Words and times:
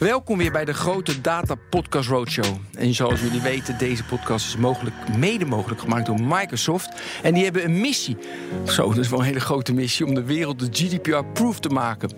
Welkom 0.00 0.38
weer 0.38 0.52
bij 0.52 0.64
de 0.64 0.74
grote 0.74 1.20
Data 1.20 1.54
Podcast 1.70 2.08
Roadshow. 2.08 2.56
En 2.78 2.94
zoals 2.94 3.20
jullie 3.20 3.40
weten, 3.40 3.78
deze 3.78 4.04
podcast 4.04 4.46
is 4.46 4.56
mogelijk, 4.56 4.94
mede 5.16 5.44
mogelijk 5.44 5.80
gemaakt 5.80 6.06
door 6.06 6.20
Microsoft. 6.22 6.88
En 7.22 7.34
die 7.34 7.44
hebben 7.44 7.64
een 7.64 7.80
missie. 7.80 8.16
Zo, 8.66 8.88
dat 8.88 8.98
is 8.98 9.08
wel 9.08 9.18
een 9.18 9.24
hele 9.24 9.40
grote 9.40 9.72
missie 9.72 10.06
om 10.06 10.14
de 10.14 10.22
wereld 10.24 10.58
de 10.58 10.68
GDPR-proof 10.86 11.60
te 11.60 11.68
maken. 11.68 12.10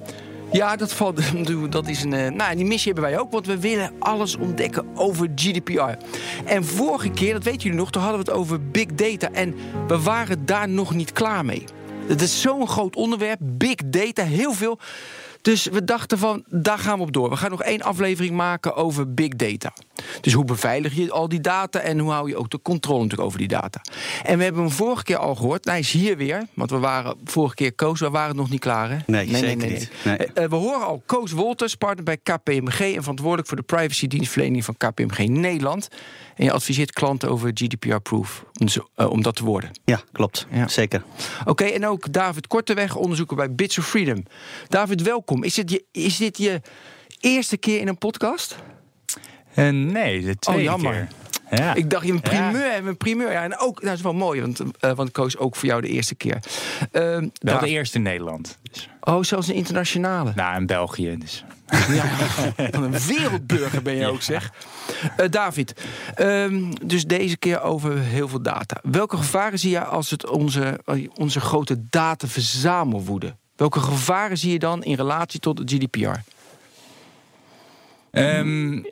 Ja, 0.52 0.76
dat, 0.76 0.92
valt, 0.92 1.20
dat 1.72 1.88
is 1.88 2.02
een. 2.02 2.12
eh, 2.12 2.30
Nou, 2.30 2.56
die 2.56 2.64
missie 2.64 2.92
hebben 2.92 3.10
wij 3.10 3.20
ook, 3.20 3.32
want 3.32 3.46
we 3.46 3.58
willen 3.58 3.92
alles 3.98 4.36
ontdekken 4.36 4.86
over 4.94 5.28
GDPR. 5.34 6.04
En 6.44 6.64
vorige 6.64 7.10
keer, 7.10 7.32
dat 7.32 7.44
weten 7.44 7.60
jullie 7.60 7.78
nog, 7.78 7.90
toen 7.90 8.02
hadden 8.02 8.24
we 8.24 8.30
het 8.30 8.38
over 8.40 8.68
big 8.70 8.86
data. 8.86 9.28
En 9.32 9.54
we 9.88 10.00
waren 10.00 10.46
daar 10.46 10.68
nog 10.68 10.94
niet 10.94 11.12
klaar 11.12 11.44
mee. 11.44 11.64
Het 12.06 12.20
is 12.22 12.40
zo'n 12.40 12.68
groot 12.68 12.96
onderwerp, 12.96 13.38
big 13.42 13.74
data, 13.86 14.22
heel 14.24 14.52
veel. 14.52 14.78
Dus 15.42 15.66
we 15.66 15.84
dachten 15.84 16.18
van, 16.18 16.44
daar 16.48 16.78
gaan 16.78 16.98
we 16.98 17.04
op 17.04 17.12
door. 17.12 17.30
We 17.30 17.36
gaan 17.36 17.50
nog 17.50 17.62
één 17.62 17.82
aflevering 17.82 18.34
maken 18.34 18.74
over 18.74 19.14
big 19.14 19.28
data. 19.28 19.72
Dus 20.20 20.32
hoe 20.32 20.44
beveilig 20.44 20.94
je 20.94 21.10
al 21.10 21.28
die 21.28 21.40
data 21.40 21.78
en 21.78 21.98
hoe 21.98 22.10
hou 22.10 22.28
je 22.28 22.36
ook 22.36 22.50
de 22.50 22.62
controle 22.62 23.02
natuurlijk 23.02 23.28
over 23.28 23.38
die 23.38 23.48
data. 23.48 23.80
En 24.22 24.38
we 24.38 24.44
hebben 24.44 24.62
hem 24.62 24.70
vorige 24.70 25.02
keer 25.02 25.16
al 25.16 25.34
gehoord. 25.34 25.64
Nou, 25.64 25.76
hij 25.76 25.86
is 25.86 25.92
hier 25.92 26.16
weer, 26.16 26.46
want 26.54 26.70
we 26.70 26.78
waren 26.78 27.16
vorige 27.24 27.54
keer 27.54 27.72
Koos, 27.72 28.00
we 28.00 28.10
waren 28.10 28.36
nog 28.36 28.50
niet 28.50 28.60
klaar 28.60 28.90
hè? 28.90 28.96
Nee, 29.06 29.36
zeker 29.36 29.70
niet. 29.70 29.90
Nee. 30.04 30.16
Eh, 30.16 30.48
we 30.48 30.54
horen 30.54 30.86
al 30.86 31.02
Koos 31.06 31.32
Wolters, 31.32 31.74
partner 31.74 32.04
bij 32.04 32.16
KPMG 32.16 32.80
en 32.80 33.00
verantwoordelijk 33.00 33.48
voor 33.48 33.56
de 33.56 33.62
privacy 33.62 34.06
dienstverlening 34.06 34.64
van 34.64 34.76
KPMG 34.76 35.28
Nederland. 35.28 35.88
En 36.36 36.44
je 36.44 36.52
adviseert 36.52 36.92
klanten 36.92 37.30
over 37.30 37.50
GDPR-proof 37.54 38.44
om, 38.60 38.66
eh, 38.94 39.10
om 39.10 39.22
dat 39.22 39.36
te 39.36 39.44
worden. 39.44 39.70
Ja, 39.84 40.00
klopt. 40.12 40.46
Ja. 40.50 40.68
Zeker. 40.68 41.02
Oké, 41.44 41.64
en 41.64 41.86
ook 41.86 42.12
David 42.12 42.46
Korteweg, 42.46 42.96
onderzoeker 42.96 43.36
bij 43.36 43.54
Bits 43.54 43.78
of 43.78 43.86
Freedom. 43.86 44.22
David, 44.68 45.02
welkom. 45.02 45.31
Is 45.40 45.54
dit 45.54 45.70
je, 45.70 45.84
is 45.92 46.16
dit 46.16 46.38
je 46.38 46.60
eerste 47.20 47.56
keer 47.56 47.80
in 47.80 47.88
een 47.88 47.98
podcast? 47.98 48.56
Eh, 49.54 49.68
nee, 49.68 50.20
de 50.20 50.36
tweede 50.38 50.62
Oh, 50.62 50.66
jammer. 50.68 50.92
keer. 50.92 51.08
Ja. 51.58 51.74
Ik 51.74 51.90
dacht, 51.90 52.06
je 52.06 52.12
een 52.12 52.20
primeur, 52.20 52.86
een 52.86 52.96
primeur. 52.96 53.32
Ja, 53.32 53.42
en 53.42 53.58
ook, 53.58 53.74
nou, 53.74 53.86
dat 53.86 53.94
is 53.96 54.02
wel 54.02 54.14
mooi, 54.14 54.40
want, 54.40 54.62
eh 54.80 54.92
want 54.92 55.10
Koos 55.10 55.36
ook 55.38 55.56
voor 55.56 55.68
jou 55.68 55.80
de 55.80 55.88
eerste 55.88 56.14
keer. 56.14 56.38
Ehm, 56.90 57.28
Wel 57.40 57.58
de 57.58 57.68
eerste 57.68 57.96
in 57.96 58.02
Nederland. 58.02 58.58
Dus, 58.72 58.88
oh, 59.00 59.22
zelfs 59.22 59.48
een 59.48 59.54
internationale. 59.54 60.32
nou, 60.34 60.56
in 60.56 60.66
België. 60.66 61.16
Dus. 61.18 61.44
Ja, 61.88 62.04
van 62.72 62.82
een 62.82 62.98
wereldburger 63.06 63.82
ben 63.82 63.94
je 63.94 64.06
ook, 64.06 64.22
zeg. 64.22 64.52
Eh, 65.16 65.28
David, 65.30 65.74
ehm, 66.14 66.72
dus 66.84 67.04
deze 67.06 67.36
keer 67.36 67.60
over 67.62 67.98
heel 67.98 68.28
veel 68.28 68.42
data. 68.42 68.76
Welke 68.82 69.16
gevaren 69.16 69.58
zie 69.58 69.70
je 69.70 69.84
als 69.84 70.10
het 70.10 70.28
onze, 70.28 70.80
onze 71.14 71.40
grote 71.40 71.88
dataverzamelwoede? 71.90 73.36
Welke 73.62 73.80
gevaren 73.80 74.38
zie 74.38 74.52
je 74.52 74.58
dan 74.58 74.82
in 74.82 74.94
relatie 74.94 75.40
tot 75.40 75.58
het 75.58 75.72
GDPR? 75.72 76.18
Ehm, 78.10 78.82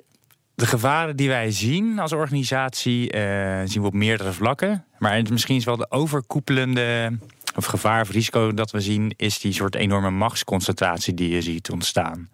de 0.54 0.66
gevaren 0.66 1.16
die 1.16 1.28
wij 1.28 1.50
zien 1.50 1.98
als 1.98 2.12
organisatie 2.12 3.10
eh, 3.10 3.60
zien 3.64 3.82
we 3.82 3.88
op 3.88 3.94
meerdere 3.94 4.32
vlakken. 4.32 4.84
Maar 4.98 5.22
misschien 5.30 5.56
is 5.56 5.64
wel 5.64 5.76
de 5.76 5.91
overkoepelende 5.91 7.18
of 7.56 7.64
gevaar 7.64 8.00
of 8.00 8.10
risico 8.10 8.54
dat 8.54 8.70
we 8.70 8.80
zien, 8.80 9.12
is 9.16 9.41
die 9.41 9.52
soort 9.52 9.74
enorme 9.74 10.10
machtsconcentratie 10.10 11.14
die 11.14 11.28
je 11.28 11.42
ziet 11.42 11.70
ontstaan. 11.70 12.28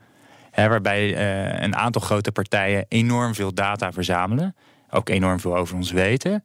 Hè, 0.50 0.68
waarbij 0.68 1.14
eh, 1.14 1.62
een 1.62 1.76
aantal 1.76 2.02
grote 2.02 2.32
partijen 2.32 2.86
enorm 2.88 3.34
veel 3.34 3.54
data 3.54 3.92
verzamelen, 3.92 4.56
ook 4.90 5.08
enorm 5.08 5.40
veel 5.40 5.56
over 5.56 5.76
ons 5.76 5.90
weten. 5.90 6.44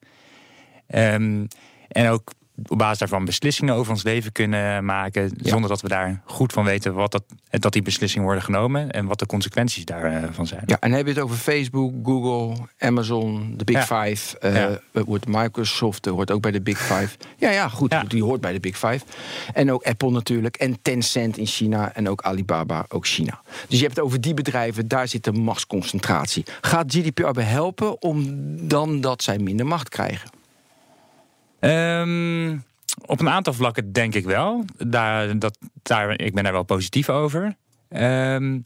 Ehm, 0.87 1.45
en 1.87 2.09
ook 2.09 2.31
op 2.67 2.77
basis 2.77 2.97
daarvan 2.97 3.25
beslissingen 3.25 3.75
over 3.75 3.91
ons 3.91 4.03
leven 4.03 4.31
kunnen 4.31 4.85
maken. 4.85 5.31
Zonder 5.41 5.69
dat 5.69 5.81
we 5.81 5.87
daar 5.87 6.21
goed 6.25 6.53
van 6.53 6.63
weten 6.63 6.93
wat 6.93 7.11
dat, 7.11 7.23
dat 7.49 7.73
die 7.73 7.81
beslissingen 7.81 8.25
worden 8.25 8.43
genomen. 8.43 8.91
En 8.91 9.05
wat 9.05 9.19
de 9.19 9.25
consequenties 9.25 9.85
daarvan 9.85 10.47
zijn. 10.47 10.63
Ja, 10.65 10.77
en 10.79 10.89
dan 10.89 10.97
heb 10.97 11.07
je 11.07 11.13
het 11.13 11.21
over 11.23 11.35
Facebook, 11.37 11.93
Google, 12.03 12.55
Amazon, 12.79 13.53
de 13.57 13.63
Big 13.63 13.87
Ja. 13.89 14.03
Five. 14.03 14.37
eh 14.39 14.53
Ja. 14.55 14.79
het 14.91 15.05
wordt 15.05 15.27
Microsoft 15.27 16.07
eh, 16.07 16.13
hoort 16.13 16.31
ook 16.31 16.41
bij 16.41 16.51
de 16.51 16.61
Big 16.61 16.79
Five. 16.79 17.17
Ja, 17.37 17.49
ja, 17.49 17.67
goed, 17.67 17.95
die 18.07 18.23
hoort 18.23 18.41
bij 18.41 18.53
de 18.53 18.59
Big 18.59 18.77
Five. 18.77 18.99
En 19.53 19.71
ook 19.71 19.83
Apple 19.83 20.11
natuurlijk. 20.11 20.55
En 20.57 20.81
Tencent 20.81 21.37
in 21.37 21.45
China. 21.45 21.93
En 21.93 22.09
ook 22.09 22.21
Alibaba, 22.21 22.85
ook 22.89 23.07
China. 23.07 23.41
Dus 23.67 23.77
je 23.79 23.83
hebt 23.85 23.95
het 23.95 24.05
over 24.05 24.21
die 24.21 24.33
bedrijven, 24.33 24.87
daar 24.87 25.07
zit 25.07 25.23
de 25.23 25.31
machtsconcentratie. 25.31 26.45
Gaat 26.61 26.93
GDPR 26.93 27.39
helpen 27.39 28.01
om 28.01 28.25
dan 28.67 29.01
dat 29.01 29.23
zij 29.23 29.37
minder 29.37 29.65
macht 29.65 29.89
krijgen? 29.89 30.29
Ehm, 31.61 32.57
op 33.05 33.19
een 33.19 33.29
aantal 33.29 33.53
vlakken 33.53 33.91
denk 33.91 34.15
ik 34.15 34.25
wel. 34.25 34.65
Daar, 34.77 35.39
dat, 35.39 35.57
daar, 35.81 36.19
ik 36.19 36.33
ben 36.33 36.43
daar 36.43 36.53
wel 36.53 36.63
positief 36.63 37.09
over. 37.09 37.55
Ehm, 37.89 38.59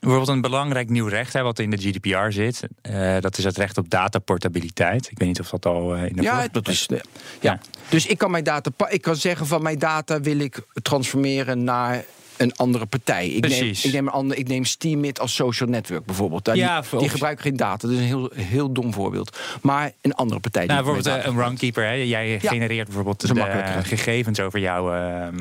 bijvoorbeeld 0.00 0.28
een 0.28 0.40
belangrijk 0.40 0.88
nieuw 0.88 1.06
recht 1.06 1.32
hè, 1.32 1.42
wat 1.42 1.58
in 1.58 1.70
de 1.70 1.76
GDPR 1.76 2.30
zit. 2.30 2.62
eh, 2.82 3.16
dat 3.20 3.38
is 3.38 3.44
het 3.44 3.56
recht 3.56 3.78
op 3.78 3.90
dataportabiliteit. 3.90 5.10
Ik 5.10 5.18
weet 5.18 5.28
niet 5.28 5.40
of 5.40 5.48
dat 5.48 5.66
al 5.66 5.94
eh, 5.96 6.06
in 6.06 6.16
de 6.16 6.22
Ja, 6.22 6.48
dat 6.52 6.68
is. 6.68 6.86
Ja. 6.88 7.00
Ja. 7.40 7.58
Dus 7.88 8.06
ik 8.06 8.18
kan 8.18 8.30
mijn 8.30 8.44
data. 8.44 8.70
Ik 8.88 9.02
kan 9.02 9.16
zeggen 9.16 9.46
van 9.46 9.62
mijn 9.62 9.78
data 9.78 10.20
wil 10.20 10.38
ik 10.38 10.66
transformeren 10.82 11.64
naar 11.64 12.04
een 12.42 12.56
andere 12.56 12.86
partij. 12.86 13.28
Ik 13.28 13.48
neem, 13.48 13.68
ik 13.82 13.92
neem, 13.92 14.06
een 14.06 14.12
ander, 14.12 14.36
ik 14.38 14.48
neem 14.48 14.64
Steemit 14.64 15.20
als 15.20 15.34
social 15.34 15.68
network 15.68 16.04
bijvoorbeeld. 16.04 16.44
Daar- 16.44 16.56
Ja, 16.56 16.80
die, 16.90 16.98
die 16.98 17.08
gebruiken 17.08 17.44
geen 17.44 17.56
data. 17.56 17.86
Dat 17.88 17.90
is 17.90 17.96
een 18.02 18.04
heel, 18.04 18.30
heel 18.34 18.72
dom 18.72 18.92
voorbeeld. 18.92 19.38
Maar 19.62 19.92
een 20.00 20.14
andere 20.14 20.40
partij. 20.40 20.66
Nou, 20.66 20.84
bijvoorbeeld 20.84 21.16
eh, 21.16 21.26
een 21.26 21.36
runkeeper. 21.38 21.84
Hè. 21.84 21.92
Jij 21.92 22.40
genereert 22.40 22.86
bijvoorbeeld 22.86 23.26
de 23.28 23.34
makkelijker. 23.34 23.84
gegevens 23.84 24.40
over 24.40 24.58
jouw, 24.60 24.92
ehm, 24.94 25.36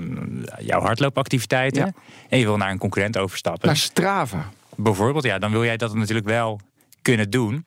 jouw 0.60 0.82
hardloopactiviteiten. 0.82 1.86
Ja. 1.86 1.94
En 2.30 2.40
je 2.40 2.46
wil 2.46 2.58
naar 2.58 2.72
een 2.72 2.78
concurrent 2.78 3.18
overstappen. 3.18 3.68
Naar 3.68 3.78
Strava. 3.78 4.50
Bijvoorbeeld, 4.76 5.24
ja, 5.24 5.40
dan 5.40 5.52
wil 5.52 5.64
jij 5.64 5.78
dat 5.78 5.96
natuurlijk 5.96 6.28
wel 6.28 6.60
kunnen 7.02 7.30
doen. 7.30 7.66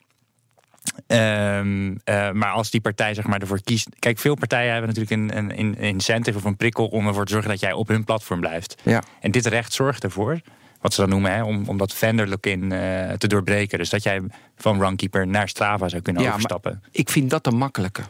Ehm, 1.07 1.95
eh, 2.03 2.31
maar 2.31 2.51
als 2.51 2.69
die 2.71 2.81
partij 2.81 3.13
zeg 3.13 3.27
maar, 3.27 3.41
ervoor 3.41 3.61
kiest. 3.63 3.87
Kijk, 3.99 4.19
veel 4.19 4.35
partijen 4.35 4.71
hebben 4.73 4.93
natuurlijk 4.93 5.33
een, 5.33 5.37
een, 5.37 5.59
een 5.59 5.75
incentive 5.77 6.37
of 6.37 6.43
een 6.43 6.57
prikkel 6.57 6.85
om 6.87 7.07
ervoor 7.07 7.25
te 7.25 7.31
zorgen 7.31 7.49
dat 7.49 7.59
jij 7.59 7.73
op 7.73 7.87
hun 7.87 8.03
platform 8.03 8.39
blijft. 8.39 8.75
Ja. 8.83 9.03
En 9.19 9.31
dit 9.31 9.45
recht 9.45 9.73
zorgt 9.73 10.03
ervoor, 10.03 10.39
wat 10.81 10.93
ze 10.93 11.01
dan 11.01 11.09
noemen, 11.09 11.31
hè, 11.33 11.43
om, 11.43 11.67
om 11.67 11.77
dat 11.77 11.93
vendor 11.93 12.27
lock-in 12.27 12.71
eh, 12.71 13.11
te 13.11 13.27
doorbreken. 13.27 13.77
Dus 13.77 13.89
dat 13.89 14.03
jij 14.03 14.21
van 14.57 14.79
Runkeeper 14.79 15.27
naar 15.27 15.49
Strava 15.49 15.89
zou 15.89 16.01
kunnen 16.01 16.23
Ja, 16.23 16.29
overstappen. 16.29 16.83
Ik 16.91 17.09
vind 17.09 17.29
dat 17.29 17.43
de 17.43 17.51
makkelijke. 17.51 18.01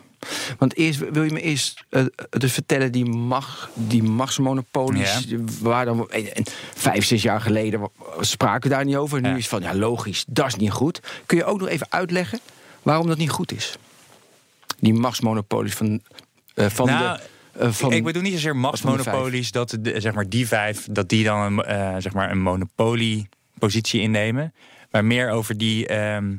Want 0.58 0.78
eerst 0.78 1.10
wil 1.12 1.24
je 1.24 1.32
me 1.32 1.42
eerst 1.42 1.84
eh, 1.90 2.04
dus 2.30 2.54
vertellen, 2.54 2.92
die, 2.92 3.06
mag, 3.06 3.70
die 3.74 4.04
machtsmonopolies, 4.04 5.26
waar 5.62 5.86
dan 5.86 6.10
eh, 6.10 6.44
vijf, 6.76 7.06
zes 7.06 7.22
jaar 7.22 7.42
geleden 7.42 7.90
spraken 8.20 8.70
we 8.70 8.76
daar 8.76 8.86
niet 8.86 8.96
over. 8.96 9.18
En 9.18 9.24
nu 9.24 9.30
Ja. 9.30 9.36
is 9.36 9.48
van 9.48 9.62
ja, 9.62 9.76
logisch, 9.76 10.26
dat 10.28 10.48
is 10.48 10.56
niet 10.56 10.72
goed. 10.72 11.00
Kun 11.26 11.38
je 11.38 11.46
ook 11.46 11.60
nog 11.60 11.70
even 11.70 11.88
uitleggen 11.90 12.40
waarom 12.86 13.08
dat 13.08 13.18
niet 13.18 13.30
goed 13.30 13.52
is? 13.52 13.78
Die 14.80 14.94
machtsmonopolies 14.94 15.74
van, 15.74 16.02
eh, 16.54 16.70
van 16.70 16.86
Nou, 16.86 17.18
de. 17.18 17.24
eh, 17.60 17.72
van, 17.72 17.92
ik 17.92 18.04
bedoel 18.04 18.22
niet 18.22 18.34
zozeer 18.34 18.56
machtsmonopolies 18.56 19.52
dat 19.52 19.78
de, 19.80 20.00
zeg 20.00 20.14
maar 20.14 20.30
die 20.30 20.48
vijf 20.48 20.88
dat 20.92 21.10
die 21.10 21.24
dan 21.24 21.40
een, 21.42 21.64
eh, 21.66 21.96
zeg 22.00 22.14
maar 22.14 22.32
een 22.32 22.42
monopoliepositie 22.42 24.02
innemen, 24.02 24.54
maar 24.92 25.06
meer 25.06 25.30
over 25.30 25.58
die 25.58 25.88
ehm 25.88 26.34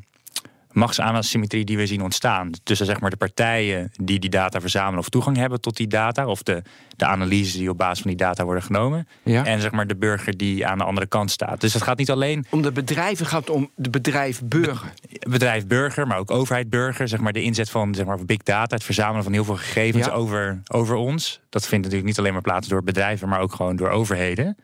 machtsasymmetrie 0.77 1.65
die 1.65 1.77
we 1.77 1.87
zien 1.87 2.03
ontstaan 2.03 2.51
tussen 2.63 2.87
zeg 2.87 3.01
maar 3.01 3.11
de 3.11 3.17
partijen 3.17 3.91
die 4.03 4.19
die 4.19 4.31
data 4.31 4.61
verzamelen 4.61 4.99
of 4.99 5.09
toegang 5.09 5.37
hebben 5.37 5.61
tot 5.61 5.77
die 5.77 5.87
data 5.87 6.27
of 6.27 6.43
de, 6.43 6.63
de 6.97 7.07
analyses 7.07 7.53
die 7.53 7.71
op 7.71 7.79
basis 7.79 8.01
van 8.03 8.11
die 8.11 8.19
data 8.21 8.45
worden 8.45 8.63
genomen 8.63 9.09
Ja. 9.23 9.45
en 9.45 9.61
zeg 9.61 9.71
maar 9.71 9.87
de 9.87 9.97
burger 9.97 10.37
die 10.37 10.67
aan 10.67 10.79
de 10.79 10.85
andere 10.85 11.07
kant 11.07 11.31
staat. 11.31 11.61
Dus 11.61 11.73
het 11.75 11.83
gaat 11.83 11.99
niet 11.99 12.11
alleen 12.11 12.47
om 12.51 12.63
de 12.63 12.73
bedrijven 12.73 13.27
gaat 13.27 13.51
om 13.51 13.71
de 13.75 13.91
bedrijf 13.91 14.43
burger. 14.45 14.93
bedrijf 15.29 15.67
burger, 15.67 16.07
maar 16.07 16.19
ook 16.19 16.31
overheid 16.31 16.71
burger. 16.71 17.09
Zeg 17.09 17.21
maar 17.21 17.33
de 17.33 17.43
inzet 17.43 17.71
van 17.71 17.95
zeg 17.95 18.07
maar, 18.07 18.25
big 18.25 18.43
data, 18.43 18.75
het 18.75 18.85
verzamelen 18.85 19.23
van 19.23 19.33
heel 19.33 19.45
veel 19.45 19.57
gegevens 19.57 20.07
Ja. 20.07 20.13
over, 20.13 20.61
over 20.67 20.95
ons. 20.97 21.41
Dat 21.49 21.63
vindt 21.67 21.85
natuurlijk 21.85 22.09
niet 22.11 22.19
alleen 22.19 22.33
maar 22.33 22.43
plaats 22.43 22.69
door 22.69 22.83
bedrijven, 22.83 23.29
maar 23.29 23.41
ook 23.41 23.55
gewoon 23.55 23.77
door 23.77 23.89
overheden. 23.91 24.57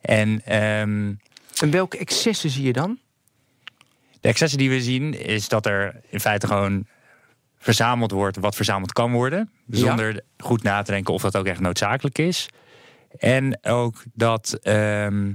En 0.00 0.42
ehm, 0.44 1.12
En 1.60 1.70
welke 1.70 1.98
excessen 1.98 2.50
zie 2.50 2.64
je 2.64 2.72
dan? 2.72 2.98
De 4.20 4.28
excessen 4.28 4.58
die 4.58 4.70
we 4.70 4.80
zien, 4.80 5.14
is 5.26 5.48
dat 5.48 5.66
er 5.66 6.00
in 6.08 6.20
feite 6.20 6.46
gewoon 6.46 6.86
verzameld 7.58 8.10
wordt 8.10 8.36
wat 8.36 8.54
verzameld 8.54 8.92
kan 8.92 9.12
worden. 9.12 9.50
Zonder 9.68 10.20
goed 10.38 10.62
na 10.62 10.82
te 10.82 10.92
denken 10.92 11.14
of 11.14 11.22
dat 11.22 11.36
ook 11.36 11.46
echt 11.46 11.60
noodzakelijk 11.60 12.18
is. 12.18 12.48
En 13.18 13.58
ook 13.62 14.02
dat, 14.14 14.58
ehm, 14.62 15.32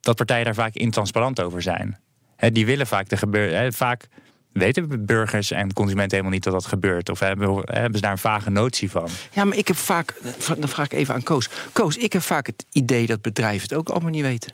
dat 0.00 0.16
partijen 0.16 0.44
daar 0.44 0.54
vaak 0.54 0.74
intransparant 0.74 1.40
over 1.40 1.62
zijn. 1.62 1.98
Hè, 2.36 2.52
die 2.52 2.66
willen 2.66 2.86
vaak 2.86 3.08
de 3.08 3.16
gebeur. 3.16 3.56
hè, 3.56 3.72
vaak 3.72 4.08
weten 4.52 5.06
burgers 5.06 5.50
en 5.50 5.72
consumenten 5.72 6.10
helemaal 6.10 6.32
niet 6.32 6.44
dat 6.44 6.52
dat 6.52 6.66
gebeurt. 6.66 7.08
Of 7.08 7.18
hebben, 7.18 7.62
hebben 7.64 7.94
ze 7.94 8.00
daar 8.00 8.10
een 8.10 8.18
vage 8.18 8.50
notie 8.50 8.90
van. 8.90 9.08
Ja, 9.32 9.44
maar 9.44 9.56
ik 9.56 9.68
heb 9.68 9.76
vaak, 9.76 10.14
dan 10.58 10.68
vraag 10.68 10.86
ik 10.86 10.92
even 10.92 11.14
aan 11.14 11.22
Koos. 11.22 11.48
Koos, 11.72 11.96
ik 11.96 12.12
heb 12.12 12.22
vaak 12.22 12.46
het 12.46 12.66
idee 12.72 13.06
dat 13.06 13.22
bedrijven 13.22 13.62
het 13.68 13.74
ook 13.74 13.88
allemaal 13.88 14.10
niet 14.10 14.22
weten. 14.22 14.52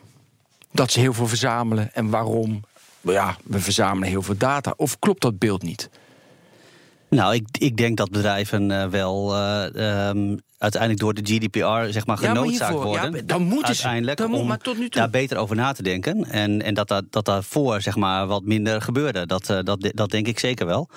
Dat 0.72 0.92
ze 0.92 1.00
heel 1.00 1.12
veel 1.12 1.26
verzamelen 1.26 1.94
en 1.94 2.10
waarom. 2.10 2.64
Ja, 3.12 3.36
we 3.44 3.60
verzamelen 3.60 4.08
heel 4.08 4.22
veel 4.22 4.36
data. 4.36 4.74
Of 4.76 4.98
klopt 4.98 5.22
dat 5.22 5.38
beeld 5.38 5.62
niet? 5.62 5.90
Nou, 7.08 7.34
ik, 7.34 7.46
ik 7.58 7.76
denk 7.76 7.96
dat 7.96 8.10
bedrijven 8.10 8.70
uh, 8.70 8.86
wel 8.86 9.36
uh, 9.36 10.08
um, 10.08 10.38
uiteindelijk 10.58 11.00
door 11.00 11.14
de 11.14 11.34
GDPR 11.34 11.92
zeg 11.92 12.06
maar 12.06 12.18
genoodzaakt 12.18 12.72
ja, 12.72 12.82
worden. 12.82 13.14
Ja, 13.14 13.22
dan 13.22 13.42
moeten 13.42 13.66
uiteindelijk 13.66 14.18
dan 14.18 14.30
moet, 14.30 14.40
om 14.40 14.46
maar 14.46 14.58
tot 14.58 14.78
nu 14.78 14.88
toe. 14.88 15.00
daar 15.00 15.10
beter 15.10 15.36
over 15.36 15.56
na 15.56 15.72
te 15.72 15.82
denken. 15.82 16.24
En, 16.24 16.62
en 16.62 16.74
dat, 16.74 16.88
dat, 16.88 17.04
dat 17.10 17.24
daarvoor 17.24 17.80
zeg 17.80 17.96
maar 17.96 18.26
wat 18.26 18.42
minder 18.42 18.82
gebeurde. 18.82 19.26
Dat, 19.26 19.50
uh, 19.50 19.58
dat, 19.62 19.90
dat 19.94 20.10
denk 20.10 20.26
ik 20.26 20.38
zeker 20.38 20.66
wel. 20.66 20.88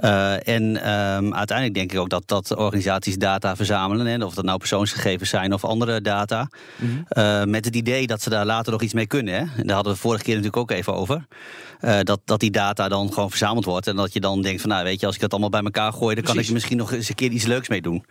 Uh, 0.00 0.48
en 0.48 0.62
um, 0.62 1.34
uiteindelijk 1.34 1.74
denk 1.74 1.92
ik 1.92 1.98
ook 1.98 2.08
dat, 2.08 2.22
dat 2.26 2.56
organisaties 2.56 3.16
data 3.16 3.56
verzamelen. 3.56 4.06
Hè, 4.06 4.24
of 4.24 4.34
dat 4.34 4.44
nou 4.44 4.58
persoonsgegevens 4.58 5.30
zijn 5.30 5.52
of 5.52 5.64
andere 5.64 6.00
data. 6.00 6.48
Mm 6.76 6.88
-hmm. 6.88 7.22
uh, 7.22 7.44
met 7.44 7.64
het 7.64 7.76
idee 7.76 8.06
dat 8.06 8.22
ze 8.22 8.30
daar 8.30 8.46
later 8.46 8.72
nog 8.72 8.82
iets 8.82 8.92
mee 8.92 9.06
kunnen. 9.06 9.34
Hè. 9.34 9.40
En 9.40 9.66
daar 9.66 9.74
hadden 9.74 9.92
we 9.92 9.98
vorige 9.98 10.22
keer 10.22 10.34
natuurlijk 10.34 10.62
ook 10.62 10.70
even 10.70 10.94
over. 10.94 11.26
Uh, 11.80 11.98
dat, 12.02 12.20
dat 12.24 12.40
die 12.40 12.50
data 12.50 12.88
dan 12.88 13.12
gewoon 13.12 13.30
verzameld 13.30 13.64
wordt. 13.64 13.86
En 13.86 13.96
dat 13.96 14.12
je 14.12 14.20
dan 14.20 14.42
denkt 14.42 14.60
van 14.60 14.70
nou 14.70 14.84
weet 14.84 15.00
je, 15.00 15.06
als 15.06 15.14
ik 15.14 15.20
dat 15.20 15.30
allemaal 15.30 15.50
bij 15.50 15.62
elkaar 15.62 15.92
gooi, 15.92 16.14
dan 16.14 16.24
Precies. 16.24 16.32
kan 16.32 16.40
ik 16.40 16.46
er 16.46 16.52
misschien 16.52 16.76
nog 16.76 16.92
eens 16.92 17.08
een 17.08 17.14
keer 17.14 17.30
iets 17.30 17.46
leuks 17.46 17.68
mee 17.68 17.82
doen. 17.82 18.04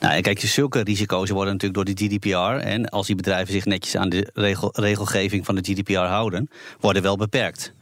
Nou, 0.00 0.14
en 0.14 0.22
kijk, 0.22 0.40
zulke 0.40 0.80
risico's 0.82 1.30
worden 1.30 1.52
natuurlijk 1.52 1.86
door 1.86 1.94
de 1.94 2.04
GDPR. 2.04 2.66
En 2.66 2.88
als 2.88 3.06
die 3.06 3.16
bedrijven 3.16 3.52
zich 3.52 3.64
netjes 3.64 3.96
aan 3.96 4.08
de 4.08 4.30
regel, 4.34 4.70
regelgeving 4.72 5.44
van 5.44 5.54
de 5.54 5.72
GDPR 5.72 5.92
houden, 5.92 6.50
worden 6.80 7.02
wel 7.02 7.16
beperkt. 7.16 7.72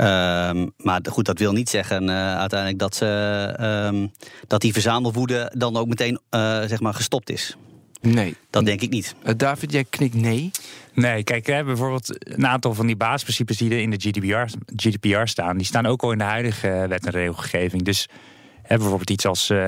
Um, 0.00 0.72
maar 0.76 1.00
goed, 1.08 1.24
dat 1.24 1.38
wil 1.38 1.52
niet 1.52 1.68
zeggen 1.68 2.02
uh, 2.02 2.36
uiteindelijk 2.38 2.78
dat, 2.78 2.94
ze, 2.94 3.86
um, 3.90 4.12
dat 4.46 4.60
die 4.60 4.72
verzamelwoede 4.72 5.52
dan 5.56 5.76
ook 5.76 5.86
meteen 5.86 6.20
uh, 6.30 6.40
zeg 6.66 6.80
maar 6.80 6.94
gestopt 6.94 7.30
is. 7.30 7.56
Nee. 8.00 8.36
Dat 8.50 8.64
denk 8.64 8.80
ik 8.80 8.90
niet. 8.90 9.14
Uh, 9.26 9.32
David, 9.36 9.72
jij 9.72 9.84
knikt 9.84 10.14
nee. 10.14 10.50
Nee, 10.94 11.24
kijk, 11.24 11.46
we 11.46 11.52
hebben 11.52 11.74
bijvoorbeeld 11.74 12.36
een 12.36 12.46
aantal 12.46 12.74
van 12.74 12.86
die 12.86 12.96
basisprincipes 12.96 13.56
die 13.56 13.70
er 13.70 13.80
in 13.80 13.90
de 13.90 13.96
GDPR, 13.96 14.54
GDPR 14.76 15.24
staan. 15.24 15.56
Die 15.56 15.66
staan 15.66 15.86
ook 15.86 16.02
al 16.02 16.12
in 16.12 16.18
de 16.18 16.24
huidige 16.24 16.86
wet 16.88 17.06
en 17.06 17.12
regelgeving. 17.12 17.82
Dus 17.82 18.08
hè, 18.08 18.10
bijvoorbeeld 18.76 19.10
iets 19.10 19.26
als 19.26 19.50
uh, 19.50 19.58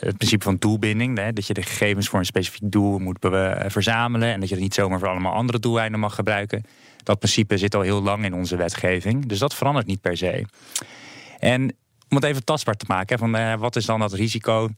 het 0.00 0.16
principe 0.16 0.44
van 0.44 0.56
doelbinding. 0.56 1.18
Hè, 1.18 1.32
dat 1.32 1.46
je 1.46 1.54
de 1.54 1.62
gegevens 1.62 2.08
voor 2.08 2.18
een 2.18 2.24
specifiek 2.24 2.70
doel 2.70 2.98
moet 2.98 3.18
verzamelen. 3.66 4.32
En 4.32 4.40
dat 4.40 4.48
je 4.48 4.54
het 4.54 4.64
niet 4.64 4.74
zomaar 4.74 4.98
voor 4.98 5.08
allemaal 5.08 5.32
andere 5.32 5.58
doeleinden 5.58 6.00
mag 6.00 6.14
gebruiken. 6.14 6.62
Dat 7.02 7.18
principe 7.18 7.58
zit 7.58 7.74
al 7.74 7.80
heel 7.80 8.02
lang 8.02 8.24
in 8.24 8.34
onze 8.34 8.56
wetgeving. 8.56 9.26
Dus 9.26 9.38
dat 9.38 9.54
verandert 9.54 9.86
niet 9.86 10.00
per 10.00 10.16
se. 10.16 10.44
En 11.38 11.76
om 12.08 12.16
het 12.16 12.24
even 12.24 12.44
tastbaar 12.44 12.74
te 12.74 12.84
maken, 12.88 13.18
van 13.18 13.36
uh, 13.36 13.54
wat 13.54 13.76
is 13.76 13.84
dan 13.84 14.00
dat 14.00 14.12
risico 14.12 14.68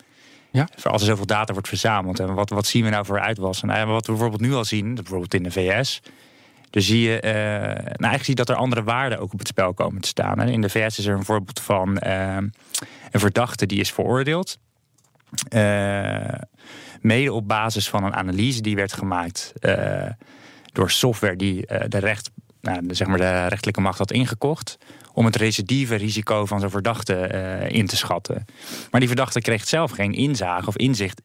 ja? 0.50 0.68
als 0.82 1.02
er 1.02 1.08
zoveel 1.08 1.26
data 1.26 1.52
wordt 1.52 1.68
verzameld? 1.68 2.20
En 2.20 2.34
wat, 2.34 2.50
wat 2.50 2.66
zien 2.66 2.84
we 2.84 2.90
nou 2.90 3.04
voor 3.04 3.20
uitwas? 3.20 3.62
En 3.62 3.88
wat 3.88 4.06
we 4.06 4.12
bijvoorbeeld 4.12 4.40
nu 4.40 4.54
al 4.54 4.64
zien, 4.64 4.94
bijvoorbeeld 4.94 5.34
in 5.34 5.42
de 5.42 5.50
VS. 5.50 6.02
Dan 6.70 6.82
zie 6.82 7.00
je, 7.00 7.14
uh, 7.14 7.30
nou 7.30 7.74
eigenlijk 7.84 8.24
zie 8.24 8.36
je 8.36 8.44
dat 8.44 8.48
er 8.48 8.54
andere 8.54 8.82
waarden 8.82 9.18
ook 9.18 9.32
op 9.32 9.38
het 9.38 9.48
spel 9.48 9.74
komen 9.74 10.00
te 10.00 10.08
staan. 10.08 10.38
Hè. 10.38 10.50
In 10.50 10.60
de 10.60 10.68
VS 10.68 10.98
is 10.98 11.06
er 11.06 11.16
een 11.16 11.24
voorbeeld 11.24 11.60
van 11.60 12.00
uh, 12.06 12.36
een 13.10 13.20
verdachte 13.20 13.66
die 13.66 13.80
is 13.80 13.92
veroordeeld. 13.92 14.58
mede 17.00 17.32
op 17.32 17.48
basis 17.48 17.88
van 17.88 18.04
een 18.04 18.14
analyse 18.14 18.60
die 18.60 18.76
werd 18.76 18.92
gemaakt 18.92 19.52
door 20.72 20.90
software 20.90 21.36
die 21.36 21.66
de, 21.88 21.98
recht, 21.98 22.30
nou, 22.60 22.94
zeg 22.94 23.08
maar 23.08 23.18
de 23.18 23.46
rechtelijke 23.46 23.80
macht 23.80 23.98
had 23.98 24.12
ingekocht. 24.12 24.78
Om 25.12 25.24
het 25.24 25.36
recidieve 25.36 25.94
risico 25.94 26.46
van 26.46 26.60
zo'n 26.60 26.70
verdachte 26.70 27.14
in 27.68 27.86
te 27.86 27.96
schatten. 27.96 28.44
Maar 28.90 29.00
die 29.00 29.08
verdachte 29.08 29.40
kreeg 29.40 29.66
zelf 29.66 29.90
geen 29.90 30.12
inzage 30.12 30.66
of 30.66 30.76
inzicht 30.76 31.20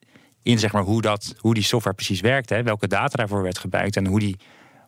in 0.46 0.58
zeg 0.58 0.72
maar, 0.72 0.82
hoe, 0.82 1.02
dat, 1.02 1.34
hoe 1.38 1.54
die 1.54 1.62
software 1.62 1.96
precies 1.96 2.20
werkte. 2.20 2.54
Hè, 2.54 2.62
welke 2.62 2.88
data 2.88 3.16
daarvoor 3.16 3.42
werd 3.42 3.58
gebruikt 3.58 3.96
en 3.96 4.06
hoe 4.06 4.20
die 4.20 4.36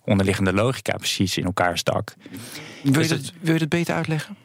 onderliggende 0.09 0.53
logica 0.53 0.97
precies 0.97 1.37
in 1.37 1.45
elkaar 1.45 1.79
stak. 1.79 2.15
Wil 2.83 2.93
je, 2.93 2.99
dus 2.99 3.09
dat, 3.09 3.33
wil 3.41 3.53
je 3.53 3.59
dat 3.59 3.69
beter 3.69 3.95
uitleggen? 3.95 4.37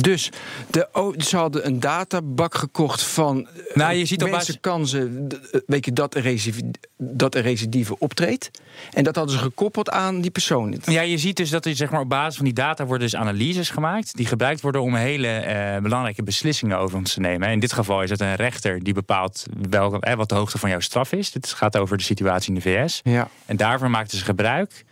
Dus 0.00 0.30
de, 0.70 1.14
ze 1.18 1.36
hadden 1.36 1.66
een 1.66 1.80
databak 1.80 2.54
gekocht 2.54 3.02
van 3.02 3.48
nou, 3.74 3.94
je 3.94 4.04
ziet 4.04 4.30
basis... 4.30 4.60
kansen 4.60 5.28
weet 5.66 5.84
je, 5.84 5.92
dat, 5.92 6.14
er 6.14 6.22
recidive, 6.22 6.70
dat 6.96 7.34
er 7.34 7.42
recidive 7.42 7.98
optreedt. 7.98 8.50
En 8.92 9.04
dat 9.04 9.16
hadden 9.16 9.34
ze 9.34 9.42
gekoppeld 9.42 9.90
aan 9.90 10.20
die 10.20 10.30
persoon. 10.30 10.80
Ja, 10.84 11.00
je 11.00 11.18
ziet 11.18 11.36
dus 11.36 11.50
dat 11.50 11.66
er 11.66 11.76
zeg 11.76 11.90
maar, 11.90 12.00
op 12.00 12.08
basis 12.08 12.36
van 12.36 12.44
die 12.44 12.54
data 12.54 12.86
worden 12.86 13.10
dus 13.10 13.20
analyses 13.20 13.70
gemaakt... 13.70 14.16
die 14.16 14.26
gebruikt 14.26 14.60
worden 14.60 14.82
om 14.82 14.94
hele 14.94 15.28
eh, 15.28 15.82
belangrijke 15.82 16.22
beslissingen 16.22 16.78
over 16.78 16.96
ons 16.96 17.12
te 17.12 17.20
nemen. 17.20 17.48
In 17.48 17.60
dit 17.60 17.72
geval 17.72 18.02
is 18.02 18.10
het 18.10 18.20
een 18.20 18.34
rechter 18.34 18.82
die 18.82 18.94
bepaalt 18.94 19.46
welke, 19.68 20.00
eh, 20.00 20.14
wat 20.14 20.28
de 20.28 20.34
hoogte 20.34 20.58
van 20.58 20.70
jouw 20.70 20.80
straf 20.80 21.12
is. 21.12 21.30
Dit 21.30 21.52
gaat 21.52 21.76
over 21.76 21.96
de 21.96 22.02
situatie 22.02 22.48
in 22.48 22.54
de 22.54 22.60
VS. 22.60 23.00
Ja. 23.02 23.28
En 23.46 23.56
daarvoor 23.56 23.90
maakten 23.90 24.18
ze 24.18 24.24
gebruik 24.24 24.84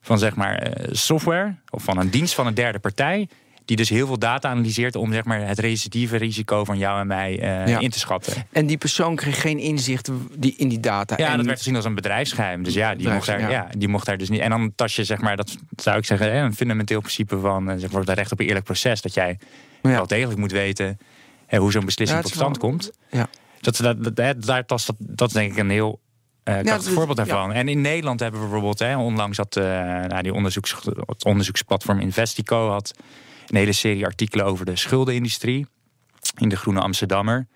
van 0.00 0.18
zeg 0.18 0.34
maar, 0.34 0.58
eh, 0.58 0.88
software... 0.92 1.54
of 1.70 1.82
van 1.82 1.98
een 1.98 2.10
dienst 2.10 2.34
van 2.34 2.46
een 2.46 2.54
derde 2.54 2.78
partij 2.78 3.28
die 3.64 3.76
dus 3.76 3.88
heel 3.88 4.06
veel 4.06 4.18
data 4.18 4.48
analyseert 4.48 4.96
om 4.96 5.12
zeg 5.12 5.24
maar, 5.24 5.46
het 5.46 5.58
recidieve 5.58 6.16
risico 6.16 6.64
van 6.64 6.78
jou 6.78 7.00
en 7.00 7.06
mij 7.06 7.32
uh, 7.32 7.68
ja. 7.68 7.78
in 7.78 7.90
te 7.90 7.98
schatten. 7.98 8.46
En 8.52 8.66
die 8.66 8.76
persoon 8.78 9.16
kreeg 9.16 9.40
geen 9.40 9.58
inzicht 9.58 10.10
die, 10.36 10.54
in 10.56 10.68
die 10.68 10.80
data. 10.80 11.14
Ja, 11.18 11.30
en 11.30 11.36
dat 11.36 11.46
werd 11.46 11.58
gezien 11.58 11.76
als 11.76 11.84
een 11.84 11.94
bedrijfsgeheim. 11.94 12.62
Dus 12.62 12.74
ja, 12.74 12.94
die 12.94 13.08
mocht, 13.08 13.26
daar, 13.26 13.40
ja. 13.40 13.48
ja. 13.48 13.68
die 13.78 13.88
mocht 13.88 14.06
daar 14.06 14.16
dus 14.18 14.28
niet. 14.28 14.40
En 14.40 14.50
dan 14.50 14.72
tas 14.74 14.96
je, 14.96 15.04
zeg 15.04 15.20
maar, 15.20 15.36
dat 15.36 15.56
zou 15.76 15.98
ik 15.98 16.04
zeggen, 16.04 16.34
een 16.34 16.54
fundamenteel 16.54 17.00
principe 17.00 17.38
van 17.38 17.78
zeg 17.78 17.90
maar, 17.90 18.00
het 18.00 18.10
recht 18.10 18.32
op 18.32 18.40
een 18.40 18.46
eerlijk 18.46 18.64
proces. 18.64 19.02
Dat 19.02 19.14
jij 19.14 19.38
wel 19.80 20.06
degelijk 20.06 20.38
moet 20.38 20.52
weten 20.52 20.98
hè, 21.46 21.58
hoe 21.58 21.72
zo'n 21.72 21.84
beslissing 21.84 22.20
tot 22.20 22.32
stand 22.32 22.56
wel, 22.56 22.70
komt. 22.70 22.90
Ja. 23.10 23.28
Dat, 23.60 23.76
dat, 23.76 24.16
dat, 24.16 24.42
daar 24.42 24.66
tast, 24.66 24.86
dat, 24.86 24.96
dat 24.98 25.28
is 25.28 25.34
denk 25.34 25.52
ik 25.52 25.58
een 25.58 25.70
heel 25.70 26.00
uh, 26.44 26.62
ja, 26.62 26.80
voorbeeld 26.80 27.16
daarvan. 27.16 27.48
Ja. 27.48 27.54
En 27.54 27.68
in 27.68 27.80
Nederland 27.80 28.20
hebben 28.20 28.40
we 28.40 28.46
bijvoorbeeld, 28.46 28.78
hè, 28.78 28.96
onlangs 28.96 29.36
had 29.36 29.56
uh, 29.56 29.64
nou, 29.64 30.22
die 30.22 30.34
onderzoeks, 30.34 30.76
het 31.06 31.24
onderzoeksplatform 31.24 31.98
Investico 32.00 32.70
had 32.70 32.94
een 33.46 33.56
hele 33.56 33.72
serie 33.72 34.04
artikelen 34.04 34.46
over 34.46 34.66
de 34.66 34.76
schuldenindustrie 34.76 35.66
in 36.36 36.48
de 36.48 36.56
Groene 36.56 36.80
Amsterdammer. 36.80 37.46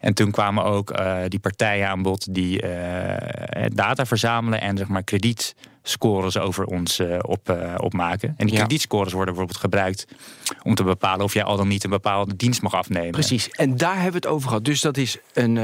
En 0.00 0.14
toen 0.14 0.30
kwamen 0.30 0.64
ook 0.64 0.98
uh, 0.98 1.18
die 1.28 1.38
partijen 1.38 1.88
aan 1.88 2.02
bod 2.02 2.34
die 2.34 2.62
uh, 2.62 2.70
data 3.68 4.06
verzamelen 4.06 4.60
en 4.60 4.76
zeg 4.76 4.88
maar 4.88 5.02
kredietscores 5.02 6.38
over 6.38 6.64
ons 6.64 7.00
uh, 7.00 7.18
op, 7.20 7.58
opmaken. 7.76 8.34
En 8.36 8.46
die 8.46 8.54
ja. 8.54 8.60
kredietscores 8.60 9.12
worden 9.12 9.34
bijvoorbeeld 9.34 9.64
gebruikt 9.64 10.06
om 10.62 10.74
te 10.74 10.82
bepalen 10.82 11.24
of 11.24 11.32
jij 11.34 11.44
al 11.44 11.56
dan 11.56 11.68
niet 11.68 11.84
een 11.84 11.90
bepaalde 11.90 12.36
dienst 12.36 12.62
mag 12.62 12.74
afnemen. 12.74 13.10
Precies, 13.10 13.50
en 13.50 13.76
daar 13.76 13.94
hebben 13.94 14.20
we 14.20 14.26
het 14.28 14.36
over 14.36 14.48
gehad. 14.48 14.64
Dus 14.64 14.80
dat 14.80 14.96
is 14.96 15.18
een, 15.32 15.54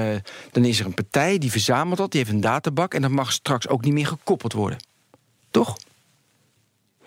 dan 0.52 0.64
is 0.64 0.80
er 0.80 0.86
een 0.86 0.94
partij 0.94 1.38
die 1.38 1.50
verzamelt 1.50 1.98
dat, 1.98 2.10
die 2.10 2.20
heeft 2.20 2.32
een 2.32 2.40
databak 2.40 2.94
en 2.94 3.02
dat 3.02 3.10
mag 3.10 3.32
straks 3.32 3.68
ook 3.68 3.84
niet 3.84 3.92
meer 3.94 4.06
gekoppeld 4.06 4.52
worden. 4.52 4.78
Toch? 5.50 5.76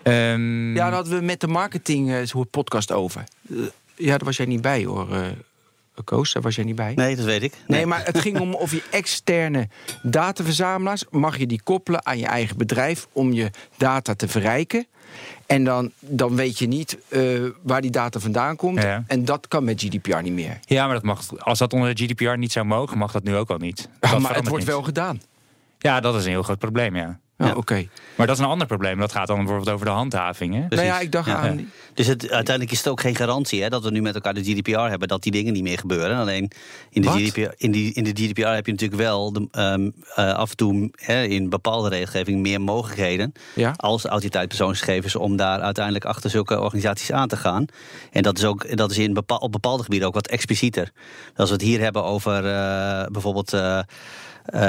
Um... 0.08 0.74
Ja, 0.74 0.84
daar 0.84 0.92
hadden 0.92 1.18
we 1.18 1.24
met 1.24 1.40
de 1.40 1.46
marketing 1.46 2.10
uh, 2.10 2.42
podcast 2.50 2.92
over. 2.92 3.24
Uh, 3.46 3.66
ja, 3.94 4.10
daar 4.10 4.24
was 4.24 4.36
jij 4.36 4.46
niet 4.46 4.60
bij 4.60 4.84
hoor, 4.84 5.08
uh, 5.10 5.20
Koos. 6.04 6.32
Daar 6.32 6.42
was 6.42 6.54
jij 6.54 6.64
niet 6.64 6.76
bij. 6.76 6.92
Nee, 6.94 7.16
dat 7.16 7.24
weet 7.24 7.42
ik. 7.42 7.52
Nee, 7.52 7.78
nee 7.78 7.86
maar 7.86 8.04
het 8.04 8.18
ging 8.18 8.40
om 8.40 8.54
of 8.54 8.70
je 8.72 8.82
externe 8.90 9.68
dataverzamelaars... 10.02 11.04
mag 11.10 11.38
je 11.38 11.46
die 11.46 11.60
koppelen 11.62 12.06
aan 12.06 12.18
je 12.18 12.26
eigen 12.26 12.56
bedrijf 12.56 13.08
om 13.12 13.32
je 13.32 13.50
data 13.76 14.14
te 14.14 14.28
verrijken. 14.28 14.86
En 15.46 15.64
dan, 15.64 15.92
dan 15.98 16.36
weet 16.36 16.58
je 16.58 16.66
niet 16.66 16.98
uh, 17.08 17.50
waar 17.62 17.80
die 17.80 17.90
data 17.90 18.20
vandaan 18.20 18.56
komt. 18.56 18.82
Ja. 18.82 19.04
En 19.06 19.24
dat 19.24 19.48
kan 19.48 19.64
met 19.64 19.80
GDPR 19.80 20.22
niet 20.22 20.32
meer. 20.32 20.58
Ja, 20.64 20.84
maar 20.84 20.94
dat 20.94 21.02
mag, 21.02 21.38
als 21.38 21.58
dat 21.58 21.72
onder 21.72 21.94
de 21.94 22.04
GDPR 22.04 22.36
niet 22.36 22.52
zou 22.52 22.66
mogen... 22.66 22.98
mag 22.98 23.12
dat 23.12 23.22
nu 23.22 23.36
ook 23.36 23.50
al 23.50 23.58
niet. 23.58 23.88
Ja, 24.00 24.18
maar 24.18 24.34
het 24.34 24.48
wordt 24.48 24.64
niet. 24.64 24.72
wel 24.72 24.82
gedaan. 24.82 25.20
Ja, 25.78 26.00
dat 26.00 26.14
is 26.14 26.24
een 26.24 26.30
heel 26.30 26.42
groot 26.42 26.58
probleem, 26.58 26.96
ja. 26.96 27.20
Ja, 27.38 27.48
oké. 27.48 27.58
Okay. 27.58 27.88
Maar 28.14 28.26
dat 28.26 28.36
is 28.36 28.42
een 28.42 28.48
ander 28.48 28.66
probleem. 28.66 28.98
Dat 28.98 29.12
gaat 29.12 29.26
dan 29.26 29.36
bijvoorbeeld 29.36 29.70
over 29.70 29.86
de 29.86 29.92
handhaving. 29.92 30.54
Hè? 30.54 30.66
Nou 30.68 30.82
ja, 30.82 31.00
ik 31.00 31.12
dacht 31.12 31.28
ja. 31.28 31.36
aan. 31.36 31.70
Dus 31.94 32.06
het, 32.06 32.30
uiteindelijk 32.30 32.70
is 32.70 32.78
het 32.78 32.88
ook 32.88 33.00
geen 33.00 33.16
garantie 33.16 33.62
hè, 33.62 33.68
dat 33.68 33.84
we 33.84 33.90
nu 33.90 34.02
met 34.02 34.14
elkaar 34.14 34.34
de 34.34 34.44
GDPR 34.44 34.78
hebben, 34.78 35.08
dat 35.08 35.22
die 35.22 35.32
dingen 35.32 35.52
niet 35.52 35.62
meer 35.62 35.78
gebeuren. 35.78 36.16
Alleen 36.16 36.50
in 36.90 37.02
de, 37.02 37.08
GDPR, 37.08 37.54
in 37.56 37.70
die, 37.70 37.92
in 37.92 38.04
de 38.04 38.10
GDPR 38.10 38.46
heb 38.46 38.66
je 38.66 38.72
natuurlijk 38.72 39.00
wel 39.00 39.32
de, 39.32 39.48
um, 39.52 39.92
uh, 40.18 40.34
af 40.34 40.50
en 40.50 40.56
toe 40.56 40.90
hè, 40.94 41.22
in 41.22 41.48
bepaalde 41.48 41.88
regelgeving 41.88 42.40
meer 42.40 42.60
mogelijkheden 42.60 43.32
ja? 43.54 43.74
als 43.76 44.04
autoriteit 44.04 44.48
persoonsgegevens 44.48 45.16
om 45.16 45.36
daar 45.36 45.60
uiteindelijk 45.60 46.04
achter 46.04 46.30
zulke 46.30 46.60
organisaties 46.60 47.12
aan 47.12 47.28
te 47.28 47.36
gaan. 47.36 47.66
En 48.10 48.22
dat 48.22 48.38
is 48.38 48.44
ook 48.44 48.76
dat 48.76 48.90
is 48.90 48.98
in 48.98 49.14
bepaal, 49.14 49.38
op 49.38 49.52
bepaalde 49.52 49.82
gebieden 49.82 50.08
ook 50.08 50.14
wat 50.14 50.28
explicieter. 50.28 50.92
Als 51.36 51.48
we 51.48 51.54
het 51.54 51.64
hier 51.64 51.80
hebben 51.80 52.04
over 52.04 52.44
uh, 52.44 53.06
bijvoorbeeld. 53.06 53.52
Uh, 53.52 53.80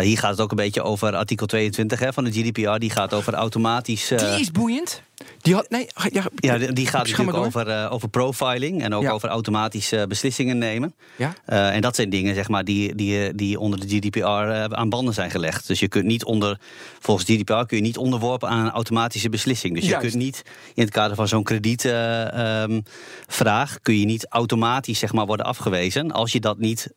hier 0.02 0.18
gaat 0.18 0.32
het 0.32 0.40
ook 0.42 0.52
een 0.52 0.58
beetje 0.58 0.84
over 0.84 1.16
artikel 1.16 1.46
22 1.46 2.00
hè, 2.00 2.14
van 2.14 2.24
de 2.24 2.32
GDPR. 2.32 2.78
Die 2.78 2.90
gaat 2.90 3.14
over 3.14 3.34
automatisch. 3.34 4.08
Die 4.08 4.40
is 4.40 4.52
boeiend. 4.52 5.02
Die, 5.42 5.54
had, 5.54 5.70
nee, 5.70 5.88
ja, 6.10 6.26
ja, 6.36 6.58
die, 6.58 6.88
gaat 6.88 7.08
natuurlijk 7.08 7.38
over, 7.38 7.68
uh, 7.68 7.92
over 7.92 8.10
profiling 8.10 8.84
en 8.84 8.94
ook 8.94 9.04
ja. 9.04 9.12
over 9.12 9.30
automatisch 9.30 9.94
beslissingen 10.08 10.58
nemen. 10.58 10.96
Ja? 11.16 11.34
en 11.46 11.82
dat 11.82 11.96
zijn 11.96 12.10
dingen 12.10 12.36
zeg 12.36 12.48
maar, 12.48 12.64
die, 12.64 12.96
die, 12.96 13.36
die 13.36 13.60
onder 13.60 13.80
de 13.80 13.88
GDPR 13.88 14.76
aan 14.76 14.90
banden 14.90 15.14
zijn 15.14 15.32
gelegd. 15.32 15.68
Dus 15.68 15.80
je 15.80 15.88
kunt 15.88 16.06
niet 16.06 16.26
onder, 16.26 16.60
volgens 17.00 17.30
GDPR 17.30 17.66
kun 17.66 17.78
je 17.78 17.84
niet 17.84 17.98
onderworpen 17.98 18.50
aan 18.50 18.66
een 18.66 18.72
automatische 18.72 19.30
beslissing. 19.30 19.74
Dus 19.74 19.86
Juist. 19.86 20.04
je 20.04 20.10
kunt 20.10 20.24
niet 20.24 20.42
in 20.74 20.84
het 20.84 20.94
kader 20.94 21.16
van 21.16 21.28
zo'n 21.28 21.44
kredietvraag 21.44 23.72
um, 23.72 23.82
kun 23.82 24.00
je 24.00 24.06
niet 24.06 24.28
automatisch 24.28 25.00
zeg 25.00 25.14
maar, 25.14 25.26
worden 25.26 25.46
afgewezen 25.46 26.12
als 26.12 26.32
je 26.32 26.40
dat 26.40 26.58
niet 26.58 26.92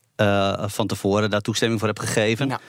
van 0.66 0.86
tevoren 0.86 1.30
daar 1.30 1.40
toestemming 1.40 1.80
voor 1.80 1.88
hebt 1.88 2.00
gegeven. 2.00 2.48
Ja. 2.48 2.60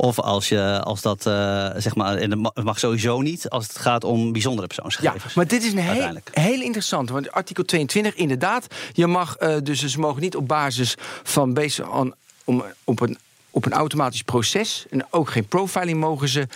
Of 0.00 0.18
als, 0.20 0.48
je, 0.48 0.80
als 0.84 1.00
dat, 1.00 1.26
uh, 1.26 1.70
zeg 1.76 1.94
maar, 1.94 2.16
en 2.16 2.30
het 2.30 2.64
mag 2.64 2.78
sowieso 2.78 3.20
niet 3.20 3.48
als 3.48 3.66
het 3.66 3.78
gaat 3.78 4.04
om 4.04 4.32
bijzondere 4.32 4.66
persoonsgegevens. 4.66 5.24
Ja, 5.24 5.30
maar 5.34 5.46
dit 5.46 5.62
is 5.62 5.72
een 5.72 5.78
heel, 5.78 6.20
heel 6.30 6.60
interessant. 6.60 7.10
Want 7.10 7.30
artikel 7.30 7.64
22, 7.64 8.14
inderdaad, 8.14 8.66
je 8.92 9.06
mag 9.06 9.40
uh, 9.40 9.56
dus 9.62 9.84
ze 9.84 10.00
mogen 10.00 10.22
niet 10.22 10.36
op 10.36 10.48
basis 10.48 10.94
van 11.22 11.54
based 11.54 11.88
on, 11.88 12.14
om, 12.44 12.64
op, 12.84 13.00
een, 13.00 13.18
op 13.50 13.64
een 13.66 13.72
automatisch 13.72 14.22
proces 14.22 14.86
en 14.90 15.06
ook 15.10 15.30
geen 15.30 15.46
profiling 15.46 16.00
mogen 16.00 16.28
ze 16.28 16.46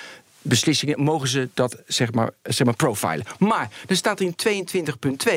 beslissingen 0.42 1.02
mogen 1.02 1.28
ze 1.28 1.49
dat 1.54 1.76
zeg 1.87 2.12
maar, 2.12 2.30
zeg 2.42 2.66
maar 2.66 2.76
profilen. 2.76 3.25
Maar 3.38 3.70
er 3.87 3.96
staat 3.96 4.20
in 4.20 4.34
22.2, 4.49 5.32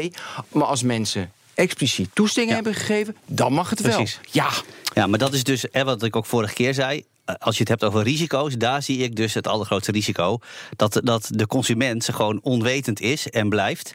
maar 0.50 0.68
als 0.68 0.84
mensen 0.84 1.32
expliciet 1.54 2.10
toestemming 2.14 2.56
hebben 2.56 2.74
gegeven, 2.74 3.16
dan 3.26 3.54
mag 3.54 3.70
het 3.70 3.82
Precies. 3.82 4.20
wel. 4.22 4.44
Ja. 4.44 4.52
ja, 4.94 5.08
maar 5.08 5.20
dat 5.20 5.34
is 5.34 5.44
dus 5.44 5.66
hè, 5.72 5.84
wat 5.84 6.04
ik 6.04 6.16
ook 6.16 6.26
vorige 6.26 6.54
keer 6.54 6.74
zei. 6.74 7.06
Eh, 7.26 7.36
als 7.40 7.56
je 7.56 7.60
het 7.60 7.70
hebt 7.70 7.84
over 7.84 8.04
risico's, 8.04 8.54
daar 8.58 8.84
zie 8.84 8.98
ik 8.98 9.16
dus 9.16 9.34
het 9.34 9.48
allergrootste 9.48 9.92
risico. 9.92 10.40
Dat, 10.76 11.02
dat 11.04 11.28
de 11.32 11.48
consument 11.48 12.10
gewoon 12.10 12.40
onwetend 12.42 13.02
is 13.02 13.30
en 13.30 13.50
blijft. 13.50 13.94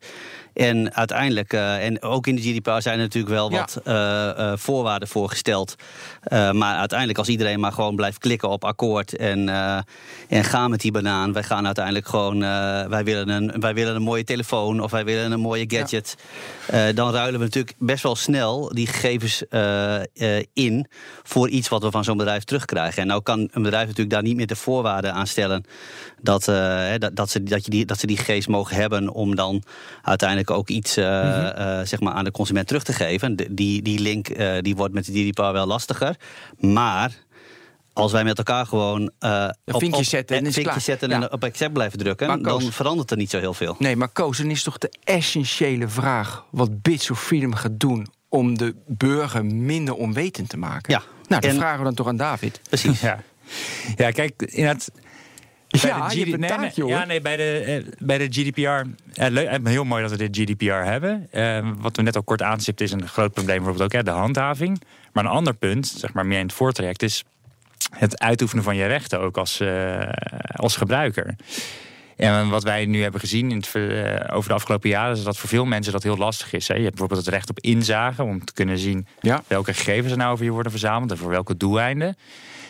En 0.55 0.95
uiteindelijk, 0.95 1.53
uh, 1.53 1.85
en 1.85 2.03
ook 2.03 2.27
in 2.27 2.37
de 2.37 2.43
GDPR 2.43 2.81
zijn 2.81 2.97
er 2.97 3.03
natuurlijk 3.03 3.35
wel 3.35 3.51
wat 3.51 3.81
uh, 3.85 4.53
voorwaarden 4.57 5.09
voorgesteld. 5.09 5.75
maar 6.31 6.77
uiteindelijk, 6.77 7.19
als 7.19 7.29
iedereen 7.29 7.61
maar 7.61 7.73
gewoon 7.73 7.97
blijft 7.97 8.19
klikken 8.19 8.49
op 8.49 8.65
akkoord 8.65 9.17
en, 9.17 9.49
en 10.29 10.45
gaan 10.45 10.71
met 10.71 10.81
die 10.81 10.93
banaan, 10.93 11.33
wij 11.33 11.43
gaan 11.43 11.67
uiteindelijk 11.67 12.09
gewoon, 12.09 12.41
wij, 12.89 13.05
willen 13.05 13.29
een, 13.29 13.61
wij 13.61 13.75
willen 13.75 13.95
een 13.95 14.03
mooie 14.03 14.25
telefoon 14.25 14.81
of 14.81 14.91
wij 14.91 15.05
willen 15.05 15.33
een 15.33 15.41
mooie 15.41 15.65
gadget. 15.69 16.17
dan 16.95 17.13
ruilen 17.13 17.39
we 17.39 17.45
natuurlijk 17.45 17.77
best 17.79 18.03
wel 18.03 18.17
snel 18.17 18.71
die 18.75 18.87
gegevens 18.87 19.43
in 20.53 20.87
voor 21.23 21.49
iets 21.49 21.69
wat 21.69 21.83
we 21.83 21.91
van 21.91 22.05
zo'n 22.05 22.17
bedrijf 22.17 22.45
terugkrijgen. 22.45 23.03
En 23.03 23.09
nou 23.09 23.23
kan 23.23 23.49
een 23.53 23.63
bedrijf 23.63 23.87
natuurlijk 23.87 24.11
daar 24.11 24.23
niet 24.23 24.37
meer 24.37 24.47
de 24.47 24.57
voorwaarden 24.57 25.13
aan 25.13 25.27
stellen 25.27 25.65
dat, 26.21 26.45
dat, 26.99 27.17
dat, 27.17 27.31
ze, 27.31 27.43
dat, 27.43 27.65
je 27.65 27.71
die, 27.71 27.85
dat 27.85 27.99
ze 27.99 28.07
die 28.07 28.17
gegevens 28.17 28.47
mogen 28.47 28.77
hebben 28.77 29.09
om 29.09 29.35
dan 29.35 29.63
uiteindelijk 30.03 30.40
ook 30.49 30.69
iets 30.69 30.99
uh, 30.99 31.05
uh, 31.05 31.81
zeg 31.85 32.01
maar 32.01 32.13
aan 32.13 32.25
de 32.25 32.31
consument 32.31 32.67
terug 32.67 32.83
te 32.83 32.93
geven. 32.93 33.37
die, 33.37 33.83
die 33.83 33.99
link 33.99 34.29
uh, 34.29 34.59
die 34.61 34.77
wordt 34.77 34.95
met 34.95 35.05
de 35.05 35.13
GDPR 35.13 35.53
wel 35.53 35.67
lastiger. 35.67 36.17
Maar 36.59 37.13
als 37.93 38.13
wij 38.13 38.25
met 38.25 38.39
elkaar 38.39 38.67
gewoon 38.67 39.11
uh, 39.21 39.49
een 39.65 39.81
vinkje 39.81 40.05
zetten, 40.05 40.37
en, 40.37 40.53
vinkje 40.53 40.81
zetten 40.81 41.09
ja. 41.09 41.15
en 41.15 41.33
op 41.33 41.45
accept 41.45 41.73
blijven 41.73 41.99
drukken, 41.99 42.27
maar 42.27 42.39
dan 42.41 42.59
Koos, 42.59 42.75
verandert 42.75 43.11
er 43.11 43.17
niet 43.17 43.31
zo 43.31 43.39
heel 43.39 43.55
veel. 43.55 43.77
Nee, 43.79 43.97
maar 43.97 44.09
Koos, 44.09 44.39
dan 44.39 44.51
is 44.51 44.63
toch 44.63 44.79
de 44.79 44.93
essentiële 45.05 45.89
vraag 45.89 46.45
wat 46.51 46.83
Bits 46.83 47.11
of 47.11 47.23
Freedom 47.23 47.55
gaat 47.55 47.81
doen 47.81 48.07
om 48.29 48.59
de 48.59 48.75
burger 48.87 49.45
minder 49.45 49.95
onwetend 49.95 50.49
te 50.49 50.57
maken? 50.57 50.93
Ja. 50.93 51.03
Nou, 51.29 51.41
dat 51.41 51.51
en, 51.51 51.57
vragen 51.57 51.79
we 51.79 51.85
dan 51.85 51.95
toch 51.95 52.07
aan 52.07 52.17
David. 52.17 52.61
Precies. 52.69 53.01
Ja, 53.11 53.23
ja 53.97 54.11
kijk, 54.11 54.43
inderdaad 54.43 54.91
bij 55.71 55.91
ja, 55.91 56.09
de 56.09 56.15
GD... 56.15 56.37
nee, 56.39 56.89
ja, 56.89 57.05
nee, 57.05 57.21
bij 57.21 57.37
de, 57.37 57.83
uh, 57.87 57.93
bij 57.99 58.19
de 58.19 58.27
GDPR. 58.31 58.61
Uh, 58.61 58.83
leuk, 59.15 59.69
heel 59.69 59.85
mooi 59.85 60.03
dat 60.03 60.11
we 60.11 60.29
dit 60.29 60.37
GDPR 60.37 60.73
hebben. 60.73 61.29
Wat 61.81 61.97
we 61.97 62.03
net 62.03 62.17
al 62.17 62.23
kort 62.23 62.43
aanstipten 62.43 62.85
is 62.85 62.93
een 62.93 63.09
groot 63.09 63.33
probleem, 63.33 63.57
bijvoorbeeld 63.57 63.85
ook 63.85 63.93
hè, 63.93 64.03
de 64.03 64.19
handhaving. 64.19 64.83
Maar 65.13 65.25
een 65.25 65.31
ander 65.31 65.55
punt, 65.55 65.87
zeg 65.87 66.13
maar 66.13 66.27
meer 66.27 66.39
in 66.39 66.47
het 66.47 66.55
voortraject, 66.55 67.03
is 67.03 67.25
het 67.91 68.21
uitoefenen 68.21 68.65
van 68.65 68.77
je 68.77 68.87
rechten 68.87 69.21
ook 69.21 69.37
als, 69.37 69.63
als 70.55 70.77
gebruiker. 70.77 71.37
En 72.17 72.49
wat 72.49 72.63
wij 72.63 72.87
nu 72.87 73.03
hebben 73.03 73.21
gezien 73.21 73.51
in 73.51 73.57
het, 73.57 73.69
over 74.33 74.49
de 74.49 74.55
afgelopen 74.55 74.89
jaren 74.89 75.17
is 75.17 75.23
dat 75.23 75.39
voor 75.39 75.49
veel 75.49 75.65
mensen 75.65 75.93
dat 75.93 76.03
heel 76.03 76.17
lastig 76.17 76.53
is. 76.53 76.69
Hè. 76.69 76.75
Je 76.75 76.81
hebt 76.81 76.97
bijvoorbeeld 76.97 77.27
het 77.27 77.35
recht 77.35 77.51
op 77.51 77.61
inzage 77.61 78.23
om 78.23 78.45
te 78.45 78.53
kunnen 78.53 78.79
zien 78.79 79.07
ja. 79.21 79.43
welke 79.47 79.75
gegevens 79.75 80.13
er 80.13 80.19
nou 80.19 80.33
over 80.33 80.45
je 80.45 80.51
worden 80.51 80.73
verzameld 80.73 81.11
en 81.11 81.17
voor 81.17 81.31
welke 81.31 81.57
doeleinden 81.57 82.17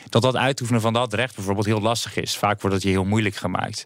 dat 0.09 0.23
dat 0.23 0.37
uitoefenen 0.37 0.81
van 0.81 0.93
dat 0.93 1.15
recht 1.15 1.35
bijvoorbeeld 1.35 1.67
heel 1.67 1.81
lastig 1.81 2.17
is. 2.17 2.37
Vaak 2.37 2.61
wordt 2.61 2.77
het 2.77 2.85
je 2.85 2.91
heel 2.91 3.05
moeilijk 3.05 3.37
gemaakt. 3.37 3.85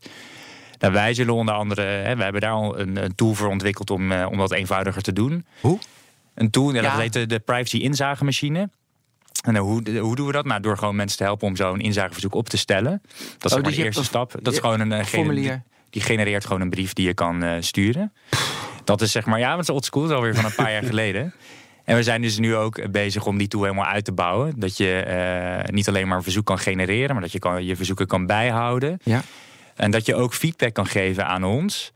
Nou, 0.79 0.93
wij 0.93 1.15
zullen 1.15 1.35
onder 1.35 1.55
andere, 1.55 1.83
hè, 1.83 2.17
we 2.17 2.23
hebben 2.23 2.41
daar 2.41 2.51
al 2.51 2.79
een, 2.79 3.05
een 3.05 3.15
tool 3.15 3.35
voor 3.35 3.49
ontwikkeld 3.49 3.91
om, 3.91 4.13
uh, 4.13 4.27
om 4.31 4.39
dat 4.39 4.53
eenvoudiger 4.53 5.03
te 5.03 5.13
doen. 5.13 5.47
Hoe? 5.61 5.79
Een 6.35 6.51
tool, 6.51 6.75
ja, 6.75 6.83
dat 6.83 6.93
heet 6.93 7.13
de, 7.13 7.27
de 7.27 7.39
privacy 7.39 7.77
inzagemachine. 7.77 8.69
En 9.45 9.57
hoe, 9.57 9.99
hoe 9.99 10.17
doen 10.17 10.27
we 10.27 10.33
dat? 10.33 10.45
Nou, 10.45 10.61
door 10.61 10.79
gewoon 10.79 10.97
mensen 10.97 11.19
te 11.19 11.25
helpen 11.25 11.49
om 11.49 11.57
zo'n 11.57 11.81
inzageverzoek 11.81 12.35
op 12.35 12.49
te 12.49 12.57
stellen. 12.57 13.03
Dat 13.39 13.51
is 13.51 13.57
oh, 13.57 13.65
dus 13.65 13.77
de 13.77 13.85
eerste 13.85 14.05
stap. 14.05 14.35
Dat 14.43 14.53
is 14.53 14.59
gewoon 14.59 14.81
een 14.81 14.91
uh, 14.91 15.05
formulier. 15.05 15.63
Die 15.91 16.03
genereert 16.03 16.45
gewoon 16.45 16.61
een 16.61 16.71
brief 16.71 16.93
die 16.93 17.07
je 17.07 17.15
kan 17.15 17.45
uh, 17.45 17.53
sturen. 17.61 18.13
Dat 18.85 19.01
is 19.01 19.13
zeg 19.13 19.27
maar, 19.27 19.39
ja, 19.39 19.51
het 19.51 19.61
is 19.61 19.71
old 19.71 19.85
school, 19.85 20.03
dat 20.03 20.11
is 20.11 20.17
alweer 20.17 20.35
van 20.35 20.45
een 20.45 20.55
paar 20.55 20.73
jaar 20.73 20.85
geleden. 20.93 21.35
En 21.85 21.97
we 21.97 22.03
zijn 22.03 22.23
dus 22.23 22.39
nu 22.39 22.57
ook 22.57 22.91
bezig 22.91 23.27
om 23.27 23.39
die 23.39 23.49
tool 23.49 23.63
helemaal 23.63 23.85
uit 23.85 24.05
te 24.05 24.13
bouwen. 24.13 24.53
Dat 24.57 24.77
je 24.77 25.05
uh, 25.67 25.75
niet 25.75 25.89
alleen 25.89 26.09
maar 26.09 26.17
een 26.17 26.23
verzoek 26.23 26.47
kan 26.47 26.59
genereren, 26.59 27.13
maar 27.13 27.23
dat 27.23 27.33
je 27.33 27.39
kan, 27.39 27.65
je 27.65 27.77
verzoeken 27.77 28.07
kan 28.07 28.27
bijhouden. 28.27 28.99
Ja. 29.03 29.23
En 29.77 29.91
dat 29.91 30.07
je 30.07 30.15
ook 30.15 30.35
feedback 30.35 30.75
kan 30.75 30.87
geven 30.87 31.27
aan 31.27 31.45
ons. 31.45 31.93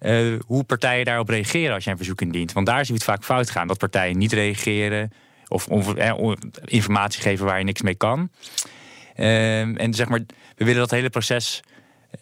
Uh, 0.00 0.38
hoe 0.46 0.64
partijen 0.64 1.04
daarop 1.04 1.28
reageren 1.28 1.74
als 1.74 1.84
je 1.84 1.90
een 1.90 1.96
verzoek 1.96 2.20
indient. 2.20 2.52
Want 2.52 2.66
daar 2.66 2.84
zie 2.84 2.94
je 2.94 3.00
het 3.00 3.10
vaak 3.10 3.24
fout 3.24 3.50
gaan. 3.50 3.66
Dat 3.66 3.78
partijen 3.78 4.18
niet 4.18 4.32
reageren 4.32 5.12
of 5.48 5.94
eh, 5.94 6.32
informatie 6.64 7.22
geven 7.22 7.46
waar 7.46 7.58
je 7.58 7.64
niks 7.64 7.82
mee 7.82 7.94
kan. 7.94 8.30
Uh, 9.16 9.80
en 9.80 9.94
zeg 9.94 10.08
maar, 10.08 10.20
we 10.56 10.64
willen 10.64 10.80
dat 10.80 10.90
hele 10.90 11.10
proces 11.10 11.62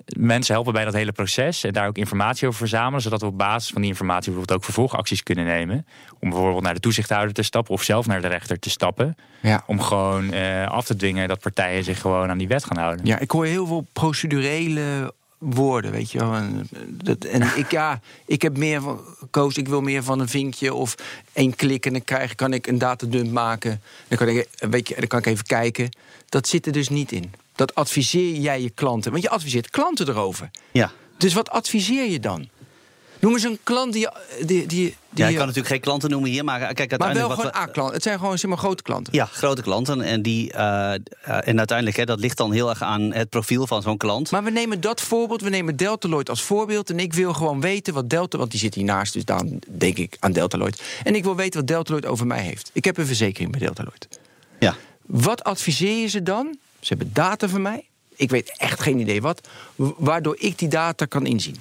mensen 0.06 0.54
helpen 0.54 0.72
bij 0.72 0.84
dat 0.84 0.94
hele 0.94 1.12
proces 1.12 1.64
en 1.64 1.72
daar 1.72 1.86
ook 1.86 1.96
informatie 1.96 2.46
over 2.46 2.58
verzamelen, 2.58 3.00
zodat 3.00 3.20
we 3.20 3.26
op 3.26 3.38
basis 3.38 3.70
van 3.70 3.80
die 3.80 3.90
informatie 3.90 4.30
bijvoorbeeld 4.30 4.58
ook 4.58 4.64
vervolgacties 4.64 5.22
kunnen 5.22 5.44
nemen. 5.44 5.86
Om 6.20 6.30
bijvoorbeeld 6.30 6.62
naar 6.62 6.74
de 6.74 6.80
toezichthouder 6.80 7.34
te 7.34 7.42
stappen 7.42 7.74
of 7.74 7.82
zelf 7.82 8.06
naar 8.06 8.20
de 8.20 8.28
rechter 8.28 8.58
te 8.58 8.70
stappen. 8.70 9.16
Ja. 9.40 9.62
Om 9.66 9.80
gewoon 9.80 10.34
uh, 10.34 10.66
af 10.66 10.84
te 10.84 10.96
dwingen 10.96 11.28
dat 11.28 11.40
partijen 11.40 11.84
zich 11.84 12.00
gewoon 12.00 12.30
aan 12.30 12.38
die 12.38 12.48
wet 12.48 12.64
gaan 12.64 12.78
houden. 12.78 13.06
Ja, 13.06 13.18
ik 13.18 13.30
hoor 13.30 13.44
heel 13.44 13.66
veel 13.66 13.86
procedurele 13.92 15.14
woorden, 15.38 15.90
weet 15.90 16.10
je 16.10 16.18
wel. 16.18 16.34
En, 16.34 16.68
dat, 16.88 17.24
en 17.24 17.42
ik, 17.62 17.70
ja, 17.70 18.00
ik 18.26 18.42
heb 18.42 18.56
meer 18.56 18.80
van, 18.80 19.00
Koos, 19.30 19.56
ik 19.56 19.68
wil 19.68 19.80
meer 19.80 20.02
van 20.02 20.20
een 20.20 20.28
vinkje 20.28 20.74
of 20.74 20.94
één 21.32 21.56
klik 21.56 21.86
en 21.86 21.92
dan 21.92 22.04
krijg, 22.04 22.34
kan 22.34 22.52
ik 22.52 22.66
een 22.66 22.78
datadump 22.78 23.30
maken. 23.32 23.82
Dan 24.08 24.18
kan 24.18 24.28
ik, 24.28 24.48
weet 24.58 24.88
je, 24.88 24.94
dan 24.94 25.06
kan 25.06 25.18
ik 25.18 25.26
even 25.26 25.44
kijken. 25.44 25.88
Dat 26.28 26.48
zit 26.48 26.66
er 26.66 26.72
dus 26.72 26.88
niet 26.88 27.12
in. 27.12 27.32
Dat 27.56 27.74
adviseer 27.74 28.34
jij 28.34 28.62
je 28.62 28.70
klanten. 28.70 29.10
Want 29.10 29.22
je 29.22 29.30
adviseert 29.30 29.70
klanten 29.70 30.08
erover. 30.08 30.50
Ja. 30.72 30.90
Dus 31.16 31.34
wat 31.34 31.50
adviseer 31.50 32.10
je 32.10 32.20
dan? 32.20 32.48
Noem 33.20 33.32
eens 33.32 33.42
een 33.42 33.58
klant 33.62 33.92
die. 33.92 34.08
die, 34.44 34.66
die, 34.66 34.96
ja, 35.14 35.28
ik 35.28 35.36
kan 35.36 35.46
natuurlijk 35.46 35.74
geen 35.74 35.80
klanten 35.80 36.10
noemen 36.10 36.30
hier, 36.30 36.44
maar 36.44 36.74
kijk, 36.74 36.98
Maar 36.98 37.14
wel 37.14 37.30
gewoon 37.30 37.54
A-klanten. 37.54 37.94
Het 37.94 38.02
zijn 38.02 38.18
gewoon 38.18 38.38
zeg 38.38 38.50
maar, 38.50 38.58
grote 38.58 38.82
klanten. 38.82 39.14
Ja, 39.14 39.24
grote 39.24 39.62
klanten. 39.62 40.00
En, 40.02 40.22
die, 40.22 40.52
uh, 40.52 40.92
en 41.22 41.58
uiteindelijk, 41.58 41.96
hè, 41.96 42.04
dat 42.04 42.20
ligt 42.20 42.36
dan 42.36 42.52
heel 42.52 42.68
erg 42.68 42.82
aan 42.82 43.12
het 43.12 43.28
profiel 43.28 43.66
van 43.66 43.82
zo'n 43.82 43.96
klant. 43.96 44.30
Maar 44.30 44.44
we 44.44 44.50
nemen 44.50 44.80
dat 44.80 45.00
voorbeeld, 45.00 45.40
we 45.40 45.48
nemen 45.48 45.76
Deltaloid 45.76 46.28
als 46.28 46.42
voorbeeld. 46.42 46.90
En 46.90 46.98
ik 46.98 47.12
wil 47.12 47.32
gewoon 47.32 47.60
weten 47.60 47.94
wat 47.94 48.10
Delta, 48.10 48.38
want 48.38 48.50
die 48.50 48.60
zit 48.60 48.74
hiernaast, 48.74 49.12
dus 49.12 49.24
dan 49.24 49.60
denk 49.70 49.98
ik 49.98 50.16
aan 50.20 50.32
Deltaloid. 50.32 50.82
En 51.04 51.14
ik 51.14 51.24
wil 51.24 51.36
weten 51.36 51.60
wat 51.60 51.68
Deltaloid 51.68 52.06
over 52.06 52.26
mij 52.26 52.42
heeft. 52.42 52.70
Ik 52.72 52.84
heb 52.84 52.96
een 52.96 53.06
verzekering 53.06 53.50
bij 53.50 53.60
Deltaloid. 53.60 54.08
Ja. 54.58 54.76
Wat 55.06 55.44
adviseer 55.44 56.00
je 56.00 56.06
ze 56.06 56.22
dan? 56.22 56.56
Ze 56.86 56.94
hebben 56.94 57.12
data 57.14 57.48
van 57.48 57.62
mij. 57.62 57.88
Ik 58.16 58.30
weet 58.30 58.58
echt 58.58 58.80
geen 58.80 58.98
idee 58.98 59.20
wat. 59.20 59.48
Waardoor 59.76 60.36
ik 60.38 60.58
die 60.58 60.68
data 60.68 61.04
kan 61.04 61.26
inzien. 61.26 61.56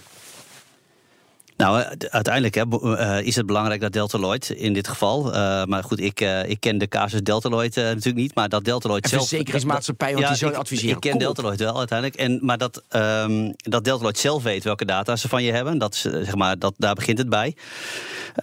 Nou, 1.57 1.81
eh, 1.81 2.09
uiteindelijk 2.09 2.55
hè, 2.55 2.95
eh, 2.97 3.25
is 3.25 3.35
het 3.35 3.45
belangrijk 3.45 3.81
dat 3.81 3.93
Deltaloid 3.93 4.49
in 4.49 4.73
dit 4.73 4.87
geval. 4.87 5.27
Uh, 5.27 5.63
maar 5.63 5.83
goed, 5.83 5.99
ik, 5.99 6.21
uh, 6.21 6.49
ik 6.49 6.59
ken 6.59 6.77
de 6.77 6.87
casus 6.87 7.21
Deltaloid 7.21 7.77
uh, 7.77 7.83
natuurlijk 7.83 8.15
niet. 8.15 8.35
Maar 8.35 8.49
dat 8.49 8.63
Deltaloid 8.63 9.07
zelf. 9.09 9.27
Verzekeringsmaatschappij, 9.27 10.11
want 10.13 10.23
ja, 10.23 10.29
die 10.29 10.37
zo 10.37 10.49
adviseren. 10.49 10.95
Ik 10.95 11.01
ken 11.01 11.17
Deltaloid 11.17 11.59
wel 11.59 11.77
uiteindelijk. 11.77 12.19
En, 12.19 12.39
maar 12.41 12.57
dat, 12.57 12.83
um, 12.95 13.53
dat 13.57 13.83
Deltaloid 13.83 14.17
zelf 14.17 14.43
weet 14.43 14.63
welke 14.63 14.85
data 14.85 15.15
ze 15.15 15.29
van 15.29 15.43
je 15.43 15.51
hebben. 15.51 15.77
Dat, 15.77 15.95
zeg 15.95 16.35
maar, 16.35 16.59
dat, 16.59 16.73
daar 16.77 16.95
begint 16.95 17.17
het 17.17 17.29
bij. 17.29 17.55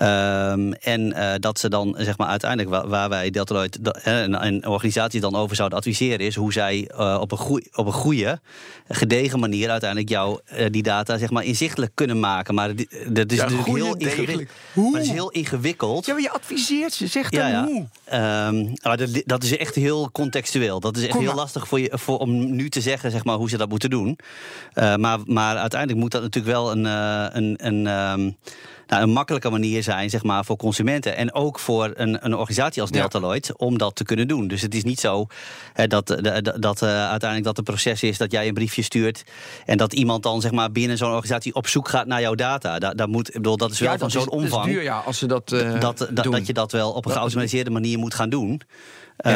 Um, 0.03 0.73
en 0.73 1.15
dat 1.41 1.59
ze 1.59 1.69
dan 1.69 1.95
zeg 1.99 2.19
maar, 2.19 2.29
uiteindelijk 2.29 2.71
waar, 2.71 2.89
waar 2.89 3.09
wij 3.09 3.31
Deltaloid 3.31 3.79
en 4.03 4.47
een 4.47 4.67
organisatie 4.67 5.21
dan 5.21 5.35
over 5.35 5.57
zouden 5.57 5.79
adviseren, 5.79 6.27
is 6.27 6.35
hoe 6.35 6.53
zij 6.53 6.91
op, 7.21 7.33
een 7.33 7.39
goeie, 7.39 7.69
op 7.73 7.87
een 7.87 7.93
goede, 7.93 8.41
gedegen 8.89 9.41
manier 9.41 9.71
uiteindelijk 9.71 10.11
jou 10.11 10.41
die 10.71 10.83
data 10.83 11.19
zeg 11.19 11.31
maar, 11.31 11.45
inzichtelijk 11.45 11.93
kunnen 11.95 12.21
maken. 12.21 12.55
Maar 12.55 12.75
die, 12.75 12.89
dat 13.09 13.33
is 13.33 13.39
ja, 13.39 13.43
natuurlijk 13.43 13.77
heel 13.77 13.97
ingewikkeld. 13.97 14.49
Maar 14.75 14.93
het 14.93 15.03
is 15.03 15.11
heel 15.11 15.31
ingewikkeld. 15.31 16.07
Ja, 16.07 16.13
maar 16.13 16.23
je 16.23 16.31
adviseert 16.31 16.93
ze. 16.93 17.07
Zeg 17.07 17.31
dan 17.31 17.49
ja, 17.49 17.65
hoe. 17.65 17.87
Um, 18.13 18.73
maar 18.83 18.97
dat, 18.97 19.23
dat, 19.25 19.43
is 19.43 19.57
echt 19.57 19.75
heel 19.75 20.11
contextueel. 20.11 20.81
Dat 20.81 20.97
is 20.97 21.07
echt 21.07 21.19
heel 21.19 21.35
lastig 21.35 21.69
voor 21.69 21.81
je, 21.81 21.91
voor, 21.93 22.19
om 22.19 22.55
nu 22.55 22.69
te 22.69 22.81
zeggen 22.81 23.11
zeg 23.11 23.25
maar, 23.25 23.37
hoe 23.37 23.49
ze 23.49 23.57
dat 23.57 23.69
moeten 23.69 23.91
doen. 23.91 24.19
Uh, 24.75 24.95
maar, 24.97 25.19
maar 25.25 25.57
uiteindelijk 25.57 26.01
moet 26.01 26.11
dat 26.11 26.23
natuurlijk 26.23 26.55
wel 26.55 26.71
een, 26.71 26.85
uh, 26.85 27.27
een, 27.31 27.57
een 27.67 27.87
um, 27.87 28.37
nou, 28.93 29.05
een 29.05 29.13
makkelijke 29.13 29.51
manier 29.51 29.83
zijn 29.83 30.11
zeg 30.11 30.23
maar, 30.23 30.45
voor 30.45 30.57
consumenten. 30.57 31.17
En 31.17 31.35
ook 31.35 31.59
voor 31.59 31.91
een, 31.95 32.25
een 32.25 32.35
organisatie 32.35 32.81
als 32.81 32.91
Deltaloid 32.91 33.47
ja. 33.47 33.55
om 33.57 33.79
dat 33.79 33.95
te 33.97 34.05
kunnen 34.05 34.29
doen. 34.29 34.49
Dus 34.49 34.63
het 34.63 34.75
is 34.75 34.85
niet 34.85 35.01
zo 35.01 35.27
hè, 35.73 35.87
dat, 35.87 36.07
dat, 36.07 36.53
dat 36.57 36.83
uh, 36.83 36.89
uiteindelijk 36.89 37.45
dat 37.45 37.57
het 37.57 37.65
proces 37.65 38.03
is 38.03 38.19
dat 38.19 38.33
jij 38.33 38.49
een 38.49 38.55
briefje 38.55 38.83
stuurt. 38.83 39.25
En 39.65 39.77
dat 39.77 39.93
iemand 39.93 40.23
dan 40.23 40.41
zeg 40.41 40.51
maar, 40.51 40.73
binnen 40.73 40.97
zo'n 40.97 41.09
organisatie 41.09 41.55
op 41.55 41.67
zoek 41.67 41.89
gaat 41.89 42.07
naar 42.07 42.21
jouw 42.21 42.35
data. 42.35 42.79
Dat, 42.79 42.99
dat, 42.99 43.09
moet, 43.09 43.29
ik 43.29 43.35
bedoel, 43.35 43.57
dat 43.57 43.71
is 43.71 43.79
wel 43.79 43.93
ja, 43.93 43.99
van 43.99 44.11
zo'n 44.11 44.31
omvang. 44.31 44.51
Dat 44.51 44.67
is 44.67 44.73
duur, 44.73 44.83
ja, 44.83 44.99
als 44.99 45.19
ze 45.19 45.27
dat, 45.27 45.53
uh, 45.53 45.81
dat, 45.81 46.09
dat, 46.11 46.25
dat, 46.25 46.47
je 46.47 46.53
dat 46.53 46.73
wel 46.73 46.93
op 46.93 47.05
een 47.05 47.13
geautomatiseerde 47.13 47.71
manier 47.71 47.99
moet 47.99 48.15
gaan 48.15 48.31
doen. 48.31 48.63
Uh, 49.27 49.33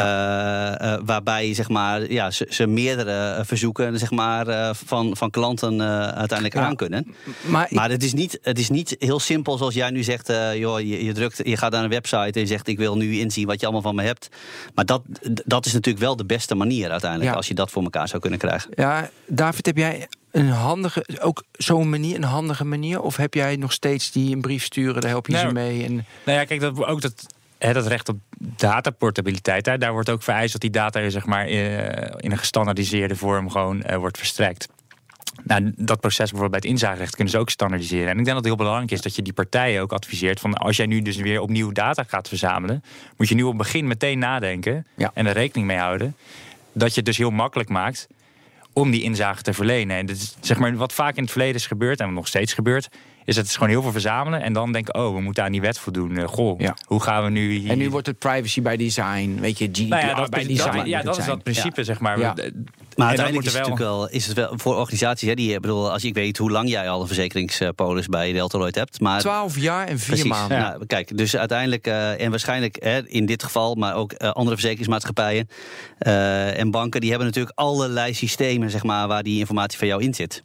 waarbij 1.05 1.53
zeg 1.53 1.69
maar, 1.69 2.11
ja, 2.11 2.31
ze, 2.31 2.47
ze 2.49 2.67
meerdere 2.67 3.45
verzoeken 3.45 3.99
zeg 3.99 4.11
maar, 4.11 4.75
van, 4.75 5.17
van 5.17 5.29
klanten 5.29 5.81
uiteindelijk 6.15 6.57
aan 6.57 6.75
kunnen. 6.75 7.15
Maar, 7.41 7.67
maar 7.69 7.89
het, 7.89 8.03
is 8.03 8.13
niet, 8.13 8.39
het 8.41 8.59
is 8.59 8.69
niet 8.69 8.95
heel 8.99 9.19
simpel 9.19 9.57
zoals 9.57 9.73
jij 9.73 9.89
nu 9.89 10.03
zegt. 10.03 10.27
joh, 10.53 10.79
je, 10.79 11.05
je, 11.05 11.13
drukt, 11.13 11.41
je 11.43 11.57
gaat 11.57 11.71
naar 11.71 11.83
een 11.83 11.89
website 11.89 12.31
en 12.33 12.39
je 12.39 12.45
zegt: 12.45 12.67
Ik 12.67 12.77
wil 12.77 12.97
nu 12.97 13.19
inzien 13.19 13.47
wat 13.47 13.59
je 13.59 13.65
allemaal 13.65 13.83
van 13.83 13.95
me 13.95 14.03
hebt. 14.03 14.29
Maar 14.75 14.85
dat, 14.85 15.01
dat 15.45 15.65
is 15.65 15.73
natuurlijk 15.73 16.03
wel 16.03 16.15
de 16.15 16.25
beste 16.25 16.55
manier 16.55 16.91
uiteindelijk. 16.91 17.35
Als 17.35 17.47
je 17.47 17.53
dat 17.53 17.71
voor 17.71 17.83
elkaar 17.83 18.07
zou 18.07 18.21
kunnen 18.21 18.39
krijgen. 18.39 18.71
Ja, 18.75 19.09
David, 19.25 19.65
heb 19.65 19.77
jij 19.77 20.07
een 20.31 20.49
handige, 20.49 21.05
ook 21.21 21.43
zo'n 21.51 21.89
manier, 21.89 22.15
een 22.15 22.23
handige 22.23 22.65
manier? 22.65 23.01
Of 23.01 23.15
heb 23.15 23.33
jij 23.33 23.55
nog 23.55 23.71
steeds 23.71 24.11
die 24.11 24.35
een 24.35 24.41
brief 24.41 24.63
sturen, 24.63 25.01
daar 25.01 25.09
help 25.09 25.27
je 25.27 25.33
nou, 25.33 25.47
ze 25.47 25.53
mee? 25.53 25.85
En... 25.85 25.93
Nou 26.25 26.37
ja, 26.37 26.43
kijk, 26.45 26.61
dat, 26.61 26.85
ook 26.85 27.01
dat, 27.01 27.25
hè, 27.57 27.73
dat 27.73 27.87
recht 27.87 28.09
op 28.09 28.17
dataportabiliteit, 28.39 29.65
daar, 29.65 29.79
daar 29.79 29.91
wordt 29.91 30.09
ook 30.09 30.23
vereist 30.23 30.51
dat 30.51 30.61
die 30.61 30.69
data 30.69 31.09
zeg 31.09 31.25
maar, 31.25 31.45
eh, 31.45 31.55
in 32.17 32.31
een 32.31 32.37
gestandardiseerde 32.37 33.15
vorm 33.15 33.49
gewoon 33.49 33.83
uh, 33.89 33.95
wordt 33.95 34.17
verstrekt. 34.17 34.67
Nou, 35.43 35.73
dat 35.75 35.99
proces 35.99 36.31
bijvoorbeeld 36.31 36.61
bij 36.61 36.69
het 36.71 36.81
inzagerecht 36.81 37.15
kunnen 37.15 37.33
ze 37.33 37.39
ook 37.39 37.49
standaardiseren. 37.49 38.09
En 38.09 38.17
ik 38.17 38.25
denk 38.25 38.27
dat 38.27 38.35
het 38.35 38.45
heel 38.45 38.55
belangrijk 38.55 38.91
is 38.91 39.01
dat 39.01 39.15
je 39.15 39.21
die 39.21 39.33
partijen 39.33 39.81
ook 39.81 39.91
adviseert 39.91 40.39
van 40.39 40.53
als 40.53 40.77
jij 40.77 40.85
nu 40.85 41.01
dus 41.01 41.15
weer 41.15 41.41
opnieuw 41.41 41.71
data 41.71 42.03
gaat 42.03 42.27
verzamelen, 42.27 42.83
moet 43.17 43.29
je 43.29 43.35
nu 43.35 43.43
op 43.43 43.49
het 43.49 43.57
begin 43.57 43.87
meteen 43.87 44.19
nadenken 44.19 44.87
en 45.13 45.25
er 45.25 45.33
rekening 45.33 45.67
mee 45.67 45.77
houden 45.77 46.15
dat 46.73 46.89
je 46.89 46.95
het 46.95 47.05
dus 47.05 47.17
heel 47.17 47.29
makkelijk 47.29 47.69
maakt 47.69 48.07
om 48.73 48.91
die 48.91 49.01
inzage 49.01 49.41
te 49.41 49.53
verlenen. 49.53 49.97
En 49.97 50.05
dat 50.05 50.15
is, 50.15 50.37
zeg 50.39 50.57
maar, 50.59 50.75
wat 50.75 50.93
vaak 50.93 51.15
in 51.15 51.23
het 51.23 51.31
verleden 51.31 51.55
is 51.55 51.67
gebeurd 51.67 51.99
en 51.99 52.05
wat 52.05 52.15
nog 52.15 52.27
steeds 52.27 52.53
gebeurt, 52.53 52.89
is 53.27 53.35
het 53.35 53.51
gewoon 53.51 53.69
heel 53.69 53.81
veel 53.81 53.91
verzamelen 53.91 54.41
en 54.41 54.53
dan 54.53 54.71
denken, 54.71 54.95
oh, 54.95 55.13
we 55.15 55.21
moeten 55.21 55.43
aan 55.43 55.51
die 55.51 55.61
wet 55.61 55.79
voldoen. 55.79 56.11
Uh, 56.11 56.27
goh, 56.27 56.59
ja. 56.59 56.75
hoe 56.85 57.01
gaan 57.01 57.23
we 57.23 57.29
nu... 57.29 57.67
En 57.67 57.77
nu 57.77 57.89
wordt 57.89 58.07
het 58.07 58.19
privacy 58.19 58.61
by 58.61 58.75
design, 58.75 59.37
weet 59.39 59.57
je, 59.57 59.67
GDPR 59.71 59.87
nou 59.87 60.05
ja, 60.07 60.13
dat, 60.13 60.29
bij 60.29 60.45
design. 60.45 60.85
ja, 60.85 61.01
dat 61.01 61.17
is 61.17 61.25
dat 61.25 61.43
principe, 61.43 61.83
zeg 61.83 61.99
maar. 61.99 62.35
Maar 62.97 63.07
uiteindelijk 63.07 63.47
is 63.47 63.53
het, 63.53 63.61
natuurlijk 63.61 63.91
wel, 63.91 64.09
is 64.09 64.27
het 64.27 64.35
wel 64.35 64.53
voor 64.55 64.75
organisaties, 64.75 65.27
hè, 65.27 65.33
die, 65.33 65.59
bedoel, 65.59 65.91
als 65.91 66.03
ik 66.03 66.13
weet 66.13 66.37
hoe 66.37 66.51
lang 66.51 66.69
jij 66.69 66.89
al 66.89 67.01
een 67.01 67.07
verzekeringspolis 67.07 68.07
bij 68.07 68.31
Deltaloid 68.31 68.75
hebt. 68.75 68.99
Maar, 68.99 69.19
12 69.19 69.57
jaar 69.57 69.87
en 69.87 69.99
4 69.99 70.27
maanden. 70.27 70.59
Nou, 70.59 70.85
kijk, 70.85 71.17
dus 71.17 71.35
uiteindelijk, 71.35 71.87
uh, 71.87 72.21
en 72.21 72.29
waarschijnlijk 72.29 72.77
hè, 72.83 73.07
in 73.07 73.25
dit 73.25 73.43
geval, 73.43 73.75
maar 73.75 73.95
ook 73.95 74.13
uh, 74.17 74.31
andere 74.31 74.55
verzekeringsmaatschappijen 74.55 75.47
uh, 75.99 76.59
en 76.59 76.71
banken, 76.71 77.01
die 77.01 77.09
hebben 77.09 77.27
natuurlijk 77.27 77.59
allerlei 77.59 78.13
systemen 78.13 78.69
zeg 78.69 78.83
maar, 78.83 79.07
waar 79.07 79.23
die 79.23 79.39
informatie 79.39 79.77
van 79.77 79.87
jou 79.87 80.03
in 80.03 80.13
zit. 80.13 80.43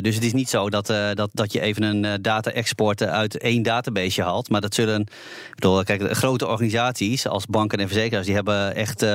dus 0.00 0.14
het 0.14 0.24
is 0.24 0.32
niet 0.32 0.48
zo 0.48 0.70
dat, 0.70 0.86
dat, 1.14 1.30
dat 1.32 1.52
je 1.52 1.60
even 1.60 1.82
een 1.82 2.22
data-export 2.22 3.02
uit 3.02 3.38
één 3.38 3.62
database 3.62 4.22
haalt. 4.22 4.48
Maar 4.48 4.60
dat 4.60 4.74
zullen, 4.74 5.06
bedoel, 5.54 5.84
kijk, 5.84 6.16
grote 6.16 6.46
organisaties 6.46 7.26
als 7.26 7.46
banken 7.46 7.78
en 7.78 7.88
verzekeraars, 7.88 8.26
die 8.26 8.34
hebben 8.34 8.74
echt 8.74 9.06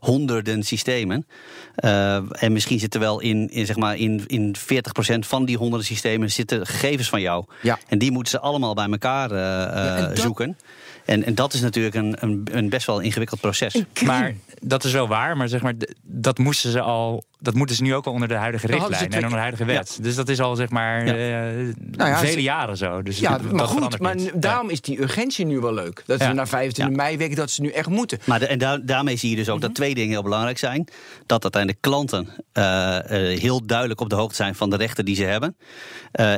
honderden 0.00 0.62
systemen. 0.62 1.26
Uh, 1.86 2.42
en 2.42 2.52
misschien 2.52 2.78
zitten 2.78 3.00
wel 3.00 3.20
in, 3.20 3.50
in, 3.50 3.66
zeg 3.66 3.76
maar 3.76 3.96
in, 3.96 4.24
in 4.26 4.54
40% 4.58 5.18
van 5.18 5.44
die 5.44 5.56
honderden 5.56 5.86
systemen 5.86 6.30
zitten 6.30 6.66
gegevens 6.66 7.08
van 7.08 7.20
jou. 7.20 7.44
Ja. 7.62 7.78
En 7.88 7.98
die 7.98 8.10
moeten 8.10 8.30
ze 8.30 8.40
allemaal 8.40 8.74
bij 8.74 8.88
elkaar 8.90 9.30
uh, 9.30 9.38
ja, 9.38 10.14
zoeken. 10.14 10.56
En, 11.06 11.24
en 11.24 11.34
dat 11.34 11.54
is 11.54 11.60
natuurlijk 11.60 11.94
een, 11.94 12.16
een, 12.20 12.46
een 12.52 12.68
best 12.68 12.86
wel 12.86 13.00
ingewikkeld 13.00 13.40
proces. 13.40 13.82
Maar 14.04 14.34
dat 14.60 14.84
is 14.84 14.92
wel 14.92 15.08
waar, 15.08 15.36
maar 15.36 15.48
zeg 15.48 15.62
maar, 15.62 15.74
dat 16.02 16.38
moesten 16.38 16.70
ze 16.70 16.80
al. 16.80 17.24
Dat 17.38 17.54
moeten 17.54 17.76
ze 17.76 17.82
nu 17.82 17.94
ook 17.94 18.06
al 18.06 18.12
onder 18.12 18.28
de 18.28 18.34
huidige 18.34 18.66
richtlijn 18.66 19.12
en 19.12 19.16
onder 19.16 19.30
de 19.30 19.36
huidige 19.36 19.64
wet. 19.64 19.98
Dus 20.00 20.14
dat 20.14 20.28
is 20.28 20.40
al 20.40 20.56
zeg 20.56 20.68
maar 20.68 21.06
ja. 21.06 21.50
Uh, 21.50 21.74
nou 21.90 22.10
ja, 22.10 22.18
vele 22.18 22.42
jaren 22.42 22.76
zo. 22.76 23.02
Dus 23.02 23.18
ja, 23.18 23.38
maar 23.52 23.66
goed, 23.66 23.98
maar 23.98 24.16
daarom 24.34 24.70
is 24.70 24.80
die 24.80 25.00
urgentie 25.00 25.46
nu 25.46 25.58
wel 25.60 25.74
leuk. 25.74 26.02
Dat 26.06 26.20
ze 26.20 26.32
naar 26.32 26.48
25 26.48 26.96
mei 26.96 27.16
weken 27.16 27.36
dat 27.36 27.50
ze 27.50 27.60
nu 27.62 27.70
echt 27.70 27.88
moeten. 27.88 28.18
Maar 28.24 28.38
de, 28.38 28.46
en 28.46 28.82
daarmee 28.84 29.16
zie 29.16 29.30
je 29.30 29.36
dus 29.36 29.48
ook 29.48 29.60
dat 29.60 29.70
mhm. 29.70 29.78
twee 29.78 29.94
dingen 29.94 30.10
heel 30.10 30.22
belangrijk 30.22 30.58
zijn. 30.58 30.88
Dat 31.26 31.42
uiteindelijk 31.42 31.82
klanten 31.82 32.28
uh, 32.52 32.62
uh, 32.62 33.40
heel 33.40 33.66
duidelijk 33.66 34.00
op 34.00 34.08
de 34.08 34.16
hoogte 34.16 34.34
zijn 34.34 34.54
van 34.54 34.70
de 34.70 34.76
rechten 34.76 35.04
die 35.04 35.16
ze 35.16 35.24
hebben. 35.24 35.56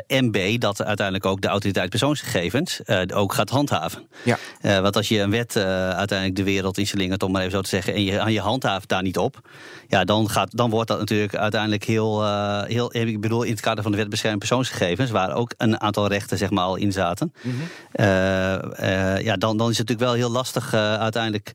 en 0.07 0.31
B, 0.31 0.39
dat 0.59 0.83
uiteindelijk 0.83 1.27
ook 1.27 1.41
de 1.41 1.49
autoriteit 1.49 1.91
persoonsgegevens 1.91 2.81
ook 3.15 3.33
gaat 3.33 3.51
handhaven. 3.51 4.09
Ja. 4.25 4.39
Want 4.61 4.97
als 4.97 5.09
je 5.09 5.21
een 5.21 5.31
wet 5.31 5.57
uiteindelijk 5.57 6.37
de 6.37 6.45
wereld 6.45 6.79
inslingert, 6.79 7.23
om 7.23 7.33
maar 7.33 7.41
even 7.41 7.53
zo 7.53 7.61
te 7.61 7.69
zeggen, 7.69 7.95
en 7.95 8.05
je 8.05 8.21
aan 8.21 8.33
je 8.33 8.41
handhaaft 8.41 8.89
daar 8.89 9.03
niet 9.03 9.19
op. 9.19 9.41
Ja, 9.89 10.05
dan, 10.05 10.31
gaat, 10.31 10.57
dan 10.57 10.71
wordt 10.71 10.89
dat 10.89 10.99
natuurlijk 10.99 11.37
uiteindelijk 11.37 11.85
heel, 11.85 12.23
uh, 12.23 12.63
heel. 12.63 12.97
Ik 12.97 13.21
bedoel, 13.21 13.43
in 13.43 13.51
het 13.51 13.61
kader 13.61 13.83
van 13.83 13.93
de 13.93 13.99
wet 13.99 14.09
bescherming 14.09 14.41
persoonsgegevens, 14.41 15.11
waar 15.11 15.35
ook 15.35 15.55
een 15.57 15.81
aantal 15.81 16.07
rechten 16.09 16.39
zeg 16.39 16.51
maar, 16.51 16.65
al 16.65 16.77
in 16.77 16.93
zaten. 16.93 17.33
Mhm. 17.43 17.55
Eh, 17.93 19.15
eh, 19.17 19.25
ja, 19.25 19.37
dan, 19.37 19.57
dan 19.57 19.71
is 19.71 19.79
het 19.79 19.89
natuurlijk 19.89 20.09
wel 20.09 20.13
heel 20.13 20.31
lastig 20.31 20.75
uiteindelijk 20.75 21.53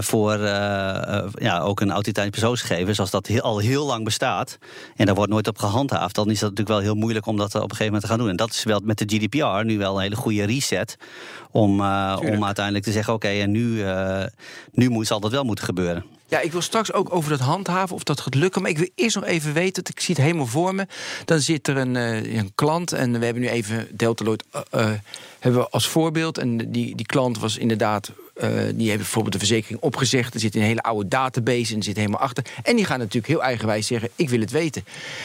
voor 0.00 0.38
ja, 1.34 1.60
ook 1.60 1.80
een 1.80 1.90
autoriteit 1.90 2.30
persoonsgegevens, 2.30 3.00
als 3.00 3.10
dat 3.10 3.26
heel, 3.26 3.40
al 3.40 3.58
heel 3.58 3.86
lang 3.86 4.04
bestaat 4.04 4.58
en 4.96 5.06
daar 5.06 5.14
wordt 5.14 5.30
nooit 5.30 5.48
op 5.48 5.58
gehandhaafd, 5.58 6.14
dan 6.14 6.30
is 6.30 6.38
dat 6.38 6.50
natuurlijk 6.50 6.68
wel 6.68 6.86
heel 6.86 7.00
moeilijk 7.00 7.26
om 7.26 7.36
dat 7.36 7.54
op 7.54 7.54
een 7.54 7.60
gegeven 7.60 7.84
moment 7.84 8.02
te 8.02 8.08
gaan 8.08 8.18
doen. 8.18 8.28
En 8.28 8.36
dat 8.36 8.50
is 8.50 8.64
wel 8.64 8.80
met 8.84 8.98
de 8.98 9.04
GDPR 9.06 9.64
nu 9.64 9.78
wel 9.78 9.94
een 9.94 10.02
hele 10.02 10.16
goede 10.16 10.44
reset 10.44 10.96
om, 11.50 11.80
om 12.20 12.44
uiteindelijk 12.44 12.84
te 12.84 12.92
zeggen: 12.92 13.14
oké, 13.14 13.28
en 13.28 13.50
nu, 13.50 13.84
nu 14.72 14.88
moet, 14.88 15.06
zal 15.06 15.20
dat 15.20 15.30
wel 15.30 15.44
moeten 15.44 15.64
gebeuren. 15.64 16.04
Ja, 16.30 16.40
ik 16.40 16.52
wil 16.52 16.60
straks 16.60 16.92
ook 16.92 17.14
over 17.14 17.30
dat 17.30 17.40
handhaven, 17.40 17.96
of 17.96 18.02
dat 18.02 18.20
gaat 18.20 18.34
lukken. 18.34 18.62
Maar 18.62 18.70
ik 18.70 18.78
wil 18.78 18.88
eerst 18.94 19.16
nog 19.16 19.24
even 19.24 19.52
weten, 19.52 19.82
ik 19.90 20.00
zie 20.00 20.14
het 20.14 20.24
helemaal 20.24 20.46
voor 20.46 20.74
me. 20.74 20.86
Dan 21.24 21.40
zit 21.40 21.68
er 21.68 21.76
een, 21.76 21.94
uh, 21.94 22.34
een 22.36 22.52
klant 22.54 22.92
en 22.92 23.18
we 23.18 23.24
hebben 23.24 23.42
nu 23.42 23.48
even 23.48 23.88
Deltaloid 23.92 24.44
uh, 24.54 24.90
hebben 25.38 25.60
we 25.60 25.68
als 25.68 25.88
voorbeeld. 25.88 26.38
En 26.38 26.56
die, 26.56 26.96
die 26.96 27.06
klant 27.06 27.38
was 27.38 27.56
inderdaad, 27.56 28.12
die 28.74 28.86
heeft 28.88 28.96
bijvoorbeeld 28.96 29.32
de 29.32 29.38
verzekering 29.38 29.80
opgezegd. 29.80 30.34
Er 30.34 30.40
zit 30.40 30.54
een 30.54 30.62
hele 30.62 30.80
oude 30.80 31.08
database 31.08 31.74
en 31.74 31.82
zit 31.82 31.96
helemaal 31.96 32.20
achter. 32.20 32.44
En 32.62 32.76
die 32.76 32.84
gaan 32.84 32.98
natuurlijk 32.98 33.26
heel 33.26 33.42
eigenwijs 33.42 33.86
zeggen, 33.86 34.10
ik 34.16 34.28
wil 34.28 34.40
het 34.40 34.50
weten. 34.50 34.84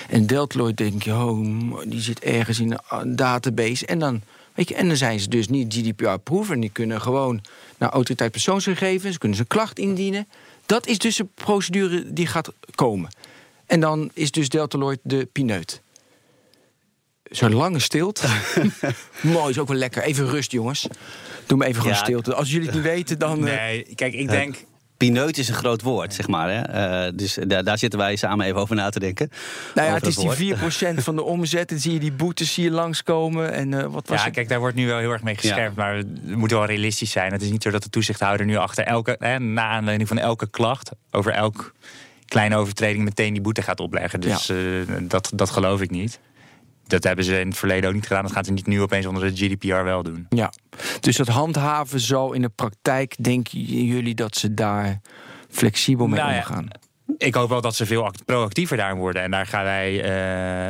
En 0.10 0.28
Deltaloid 0.28 0.78
denk 0.78 1.04
je, 1.04 1.14
oh, 1.14 1.82
die 1.88 2.02
zit 2.02 2.20
ergens 2.20 2.60
in 2.60 2.80
een 2.90 3.16
database. 3.16 3.86
En 3.86 4.00
dan, 4.00 4.22
weet 4.56 4.70
je, 4.70 4.76
en 4.76 4.88
dan 4.88 4.98
zijn 4.98 5.20
ze 5.20 5.30
dus 5.30 5.48
niet 5.48 5.74
GDPR-proof. 5.74 6.50
En 6.50 6.60
die 6.60 6.70
kunnen 6.70 7.02
gewoon 7.02 7.42
naar 7.78 7.90
autoriteit 7.90 8.32
persoonsgegevens, 8.32 9.18
kunnen 9.18 9.38
ze 9.38 9.44
een 9.44 9.56
klacht 9.56 9.80
indienen. 9.80 10.28
Dat 10.66 10.88
is 10.88 10.98
dus 10.98 11.20
een 11.20 11.30
procedure 11.36 12.14
die 12.14 12.28
gaat 12.28 12.52
komen. 12.76 13.10
En 13.66 13.80
dan 13.80 14.12
is 14.14 14.32
dus 14.32 14.50
Deltaloid 14.50 15.00
de 15.04 15.28
pineut. 15.32 15.82
Zo'n 17.24 17.54
lange 17.54 17.80
stilte. 17.80 18.28
Mooi, 19.22 19.50
is 19.50 19.60
ook 19.60 19.68
wel 19.68 19.78
lekker. 19.78 20.04
Even 20.04 20.30
rust, 20.30 20.52
jongens. 20.52 20.88
Doe 21.46 21.58
me 21.58 21.66
even 21.66 21.82
gewoon 21.82 21.98
stilte. 21.98 22.36
Als 22.36 22.52
jullie 22.52 22.66
het 22.66 22.76
niet 22.76 22.86
weten, 22.86 23.20
dan... 23.20 23.48
Eh, 23.48 23.56
nee, 23.56 23.96
kijk, 23.96 24.14
ik 24.14 24.30
denk... 24.30 24.56
Pineut 24.98 25.38
is 25.38 25.48
een 25.48 25.56
groot 25.56 25.82
woord, 25.82 26.14
zeg 26.14 26.28
maar. 26.28 26.50
Hè? 26.50 27.06
Uh, 27.08 27.12
dus 27.16 27.38
daar, 27.48 27.64
daar, 27.64 27.78
zitten 27.78 28.00
wij 28.00 28.16
samen 28.16 28.46
even 28.46 28.60
over 28.60 28.76
na 28.76 28.90
te 28.90 29.00
denken. 29.00 29.30
Nou 29.76 29.88
ja, 29.88 29.94
het 29.94 30.08
is 30.08 30.16
die 30.16 30.56
4% 30.56 30.58
van 30.96 31.16
de 31.16 31.24
omzet. 31.24 31.72
En 31.72 31.80
zie 31.80 31.94
je 31.94 32.00
die 32.00 32.12
boetes 32.12 32.54
zie 32.54 32.64
je 32.64 32.72
langskomen. 32.72 33.54
En, 33.54 33.72
uh, 33.72 33.86
wat 33.86 34.08
was 34.08 34.24
ja, 34.24 34.30
kijk, 34.30 34.50
daar 34.50 34.60
wordt 34.60 34.76
nu 34.76 34.88
wel 34.88 34.98
heel 34.98 35.12
erg 35.12 35.24
mee 35.24 35.36
gescherpt. 35.36 35.76
Maar 35.76 35.98
we 35.98 36.36
moeten 36.36 36.58
wel 36.58 36.66
realistisch 36.66 37.12
zijn. 37.12 37.32
Het 37.32 37.42
is 37.42 37.50
niet 37.50 37.64
zo 37.64 37.72
dat 37.72 37.84
de 37.84 37.90
toezichthouder 37.90 38.46
nu 38.46 38.56
achter 38.56 38.84
elke... 38.84 39.16
Hè, 39.20 39.40
na 39.40 39.68
aanleiding 39.68 40.08
van 40.08 40.18
elke 40.18 40.50
klacht... 40.50 40.92
over 41.12 41.32
elk 41.32 41.74
kleine 42.26 42.56
overtreding 42.56 43.04
meteen 43.04 43.34
die 43.34 43.42
boete 43.42 43.62
gaat 43.62 43.80
opleggen. 43.80 44.20
Dus 44.22 44.48
ja. 44.48 44.56
uh, 44.56 44.82
dat, 45.02 45.32
dat 45.34 45.50
geloof 45.50 45.82
ik 45.82 45.90
niet 45.90 46.20
dat 46.88 47.04
hebben 47.04 47.26
ze 47.26 47.40
in 47.40 47.48
het 47.48 47.58
verleden 47.58 47.90
ook 47.90 47.96
niet 47.96 48.08
gedaan. 48.08 48.24
Dat 48.24 48.32
gaan 48.32 48.46
ze 48.46 48.52
niet 48.52 48.68
nu 48.68 48.82
opeens 48.82 49.06
onder 49.06 49.36
de 49.36 49.46
GDPR 49.46 49.84
wel 49.84 50.04
doen. 50.04 50.26
Ja, 50.30 50.52
dus 51.00 51.16
dat 51.16 51.28
handhaven 51.28 52.00
zal 52.00 52.34
in 52.34 52.42
de 52.42 52.50
praktijk, 52.50 53.16
denken 53.24 53.60
jullie 53.62 54.16
dat 54.16 54.38
ze 54.38 54.54
daar 54.54 55.02
flexibel 55.50 56.08
mee 56.08 56.20
nou 56.20 56.36
omgaan? 56.36 56.68
Ik 57.18 57.36
hoop 57.36 57.50
wel 57.50 57.62
dat 57.62 57.76
ze 57.76 57.86
veel 57.86 58.12
proactiever 58.26 58.78
daarin 58.78 58.98
worden. 58.98 59.22
En 59.22 59.32
daar 59.32 59.46
gaan 59.46 59.64
wij 59.64 59.94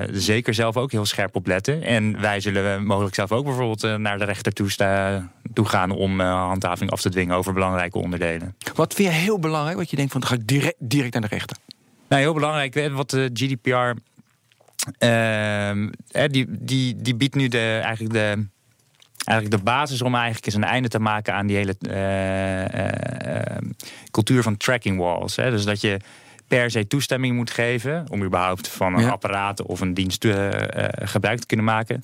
uh, 0.04 0.10
zeker 0.12 0.54
zelf 0.54 0.78
ook 0.78 0.92
heel 0.92 1.06
scherp 1.06 1.36
op 1.36 1.48
letten. 1.48 1.82
En 1.82 2.22
wij 2.22 2.40
zullen 2.40 2.86
mogelijk 2.86 3.16
zelf 3.16 3.32
ook 3.32 3.46
bijvoorbeeld 3.46 3.84
uh, 3.84 3.96
naar 3.96 4.18
de 4.18 4.26
rechter 4.26 4.54
toe, 4.54 5.66
gaan 5.66 5.92
om 5.92 6.20
uh, 6.20 6.48
handhaving 6.48 6.92
af 6.92 7.02
te 7.02 7.10
dwingen 7.10 7.36
over 7.36 7.54
belangrijke 7.54 7.98
onderdelen. 7.98 8.56
Wat 8.76 8.94
vind 8.94 9.08
je 9.08 9.16
heel 9.16 9.40
belangrijk? 9.40 9.78
Wat 9.78 9.90
je 9.90 9.96
denkt 9.96 10.12
van 10.12 10.22
dan 10.22 10.30
ga 10.30 10.36
ik 10.36 10.48
direct, 10.48 10.76
direct 10.80 11.14
naar 11.14 11.22
de 11.22 11.28
rechter? 11.28 11.58
Nou, 12.08 12.22
heel 12.22 12.34
belangrijk. 12.34 12.90
Wat 12.92 13.10
de 13.10 13.30
GDPR 13.34 13.94
die, 16.28 16.46
die, 16.50 16.96
die 16.96 17.16
biedt 17.16 17.36
nu 17.36 17.48
de, 17.48 17.80
eigenlijk, 17.84 18.14
de, 18.14 18.48
eigenlijk 19.26 19.58
de 19.58 19.72
basis 19.72 20.02
om 20.02 20.16
eigenlijk 20.16 20.46
eens 20.46 20.56
een 20.56 20.64
einde 20.64 20.88
te 20.88 21.00
maken 21.00 21.34
aan 21.34 21.48
die 21.48 21.56
hele 21.56 21.76
uh, 21.90 22.62
uh, 23.42 23.70
cultuur 24.12 24.44
van 24.44 24.58
tracking 24.58 24.98
walls. 24.98 25.36
Hè. 25.36 25.50
Dus 25.50 25.66
dat 25.66 25.82
je 25.82 26.00
per 26.48 26.72
se 26.72 26.88
toestemming 26.88 27.36
moet 27.36 27.52
geven 27.52 28.06
om 28.10 28.24
überhaupt 28.24 28.68
van 28.68 28.98
een 28.98 29.10
apparaat 29.10 29.62
of 29.62 29.82
een 29.82 29.94
dienst 29.94 30.28
gebruik 30.96 31.40
te 31.40 31.46
kunnen 31.46 31.66
maken. 31.66 31.96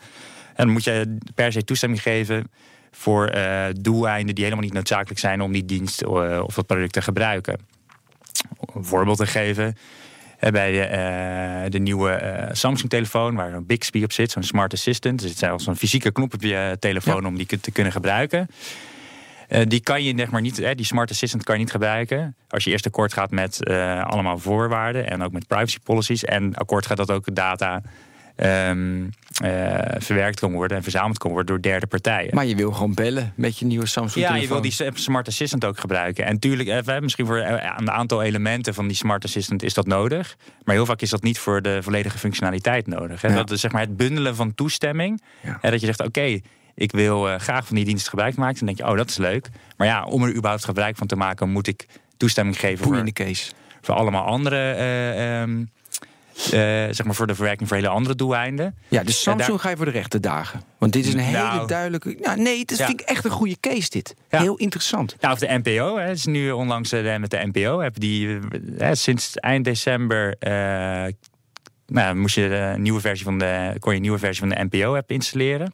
En 0.56 0.66
dan 0.66 0.70
moet 0.70 0.84
je 0.84 1.18
per 1.36 1.52
se 1.52 1.64
toestemming 1.64 2.02
geven 2.02 2.52
voor 2.92 3.32
doeleinden 3.82 4.36
die 4.36 4.44
helemaal 4.44 4.66
niet 4.66 4.74
noodzakelijk 4.74 5.20
zijn 5.20 5.42
om 5.42 5.52
die 5.52 5.66
dienst 5.66 6.06
of 6.06 6.54
dat 6.54 6.66
product 6.66 6.94
te 6.94 7.02
gebruiken. 7.02 7.60
een 8.74 8.86
voorbeeld 8.86 9.18
te 9.18 9.28
geven 9.28 9.76
bij 10.50 10.72
de, 10.72 10.90
uh, 11.66 11.72
de 11.72 11.80
nieuwe 11.80 12.22
uh, 12.24 12.50
Samsung-telefoon, 12.52 13.36
waar 13.36 13.54
een 13.54 13.66
Bixby 13.66 14.04
op 14.04 14.12
zit, 14.12 14.32
zo'n 14.32 14.44
smart 14.44 14.74
assistant. 14.74 15.22
Er 15.22 15.28
zit 15.28 15.38
zelfs 15.38 15.68
een 15.68 15.76
fysieke 15.76 16.12
knop 16.12 16.34
op 16.34 16.42
je 16.42 16.78
telefoon 16.80 17.26
om 17.26 17.38
die 17.38 17.60
te 17.60 17.72
kunnen 17.72 17.92
gebruiken. 17.92 18.48
Eh, 19.48 19.62
die 19.68 19.80
kan 19.80 20.04
je 20.04 20.14
zeg 20.18 20.32
maar 20.32 20.42
niet, 20.42 20.56
die 20.76 20.86
smart 20.86 21.12
assistant 21.12 21.44
kan 21.44 21.56
je 21.56 21.62
niet 21.62 21.72
gebruiken. 21.72 22.36
Als 22.50 22.64
je 22.64 22.72
eerst 22.72 22.86
akkoord 22.86 23.14
gaat 23.14 23.32
met 23.32 23.68
allemaal 24.04 24.38
voorwaarden 24.38 25.10
en 25.10 25.22
ook 25.22 25.32
met 25.32 25.48
privacy 25.48 25.78
policies. 25.84 26.24
En 26.24 26.56
akkoord 26.56 26.86
gaat 26.86 26.98
dat 26.98 27.12
ook 27.12 27.36
data 27.36 27.82
um, 28.44 29.10
verwerkt 29.98 30.40
kan 30.40 30.52
worden 30.52 30.78
en 30.78 30.84
verzameld 30.84 31.18
kan 31.18 31.32
worden 31.32 31.48
door 31.48 31.62
derde 31.62 31.88
partijen. 31.88 32.36
Maar 32.36 32.46
je 32.46 32.56
wil 32.56 32.72
gewoon 32.72 32.94
bellen 32.94 33.34
met 33.36 33.58
je 33.58 33.66
nieuwe 33.66 33.86
Samsung. 33.86 34.26
Ja, 34.26 34.36
je 34.36 34.48
wil 34.48 34.62
die 34.62 34.74
smart 34.94 35.28
assistant 35.28 35.66
ook 35.66 35.80
gebruiken. 35.80 36.26
En 36.26 36.40
tuurlijk, 36.40 36.70
eh, 36.70 37.00
misschien 37.00 37.26
voor 37.26 37.38
een 37.38 37.92
aantal 37.92 38.22
elementen 38.22 38.74
van 38.74 38.88
die 38.88 38.96
smart 38.96 39.24
assistant 39.24 39.64
is 39.64 39.74
dat 39.74 39.86
nodig. 39.86 40.38
Maar 40.64 40.76
heel 40.76 40.86
vaak 40.86 41.02
is 41.02 41.10
dat 41.10 41.24
niet 41.24 41.40
voor 41.40 41.62
de 41.62 41.84
volledige 41.84 42.18
functionaliteit 42.18 42.88
nodig. 42.88 43.22
Hè. 43.22 43.34
Dat 43.34 43.52
is 43.52 43.62
zeg 43.62 43.72
maar 43.72 43.82
het 43.82 43.98
bundelen 43.98 44.36
van 44.36 44.54
toestemming. 44.56 45.22
Ja. 45.42 45.70
dat 45.70 45.80
je 45.80 45.86
zegt, 45.86 46.04
oké, 46.04 46.40
ik 46.76 46.92
wil 46.92 47.40
graag 47.40 47.68
van 47.68 47.76
die 47.76 47.86
dienst 47.86 48.10
gebruik 48.10 48.36
maken. 48.36 48.58
Dan 48.58 48.66
denk 48.66 48.78
je, 48.78 48.88
oh, 48.88 48.98
dat 48.98 49.10
is 49.10 49.18
leuk. 49.18 49.50
Maar 49.78 49.88
ja, 49.88 50.04
om 50.04 50.24
er 50.24 50.36
überhaupt 50.36 50.66
gebruik 50.66 50.96
van 50.98 51.08
te 51.08 51.16
maken, 51.16 51.50
moet 51.50 51.68
ik 51.68 51.86
toestemming 52.18 52.60
geven 52.60 52.86
voor, 52.86 52.98
in 52.98 53.06
de 53.06 53.14
case. 53.14 53.52
voor 53.82 53.96
allemaal 53.96 54.26
andere. 54.26 54.76
Uh, 54.76 55.42
uh, 55.42 55.66
zeg 56.50 57.04
maar 57.04 57.16
voor 57.16 57.28
de 57.28 57.36
verwerking 57.36 57.68
voor 57.68 57.78
hele 57.78 57.90
andere 57.90 58.16
doeleinden. 58.16 58.76
Ja, 58.88 59.04
dus 59.04 59.22
Samsung 59.22 59.62
ga 59.62 59.70
je 59.70 59.76
voor 59.76 59.86
de 59.86 59.92
rechte 59.92 60.20
dagen. 60.20 60.62
Want 60.78 60.94
dit 60.94 61.06
is 61.06 61.14
een 61.14 61.20
hele 61.20 61.38
nou. 61.38 61.68
duidelijke. 61.68 62.18
Nou, 62.20 62.42
nee, 62.42 62.60
het 62.60 62.76
vind 62.76 62.90
ik 62.90 63.02
echt 63.02 63.26
een 63.26 63.32
goede 63.32 63.58
case. 63.60 63.90
Dit. 63.90 64.16
Heel 64.28 64.56
interessant. 64.56 65.16
Nou, 65.20 65.34
of 65.34 65.40
de 65.40 65.62
NPO. 65.64 65.98
Hè, 65.98 66.12
is 66.12 66.26
nu 66.26 66.52
onlangs 66.52 66.94
uh, 66.94 67.18
met 67.18 67.30
de 67.30 67.50
NPO. 67.52 67.80
Heb 67.80 68.00
die 68.00 68.28
uh, 68.28 68.90
sinds 68.92 69.36
eind 69.36 69.66
december. 69.66 70.36
nou, 71.88 72.16
moest 72.16 72.36
je 72.36 72.56
een 72.56 72.82
nieuwe 72.82 73.00
versie 73.00 73.26
van 73.26 73.38
de, 73.38 73.76
kon 73.80 73.92
je 73.92 73.98
een 73.98 74.04
nieuwe 74.04 74.20
versie 74.20 74.48
van 74.48 74.50
de 74.50 74.68
NPO-app 74.70 75.12
installeren. 75.12 75.74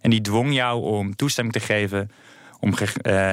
En 0.00 0.10
die 0.10 0.20
dwong 0.20 0.54
jou 0.54 0.82
om 0.82 1.16
toestemming 1.16 1.56
te 1.56 1.62
geven 1.62 2.10
om 2.60 2.74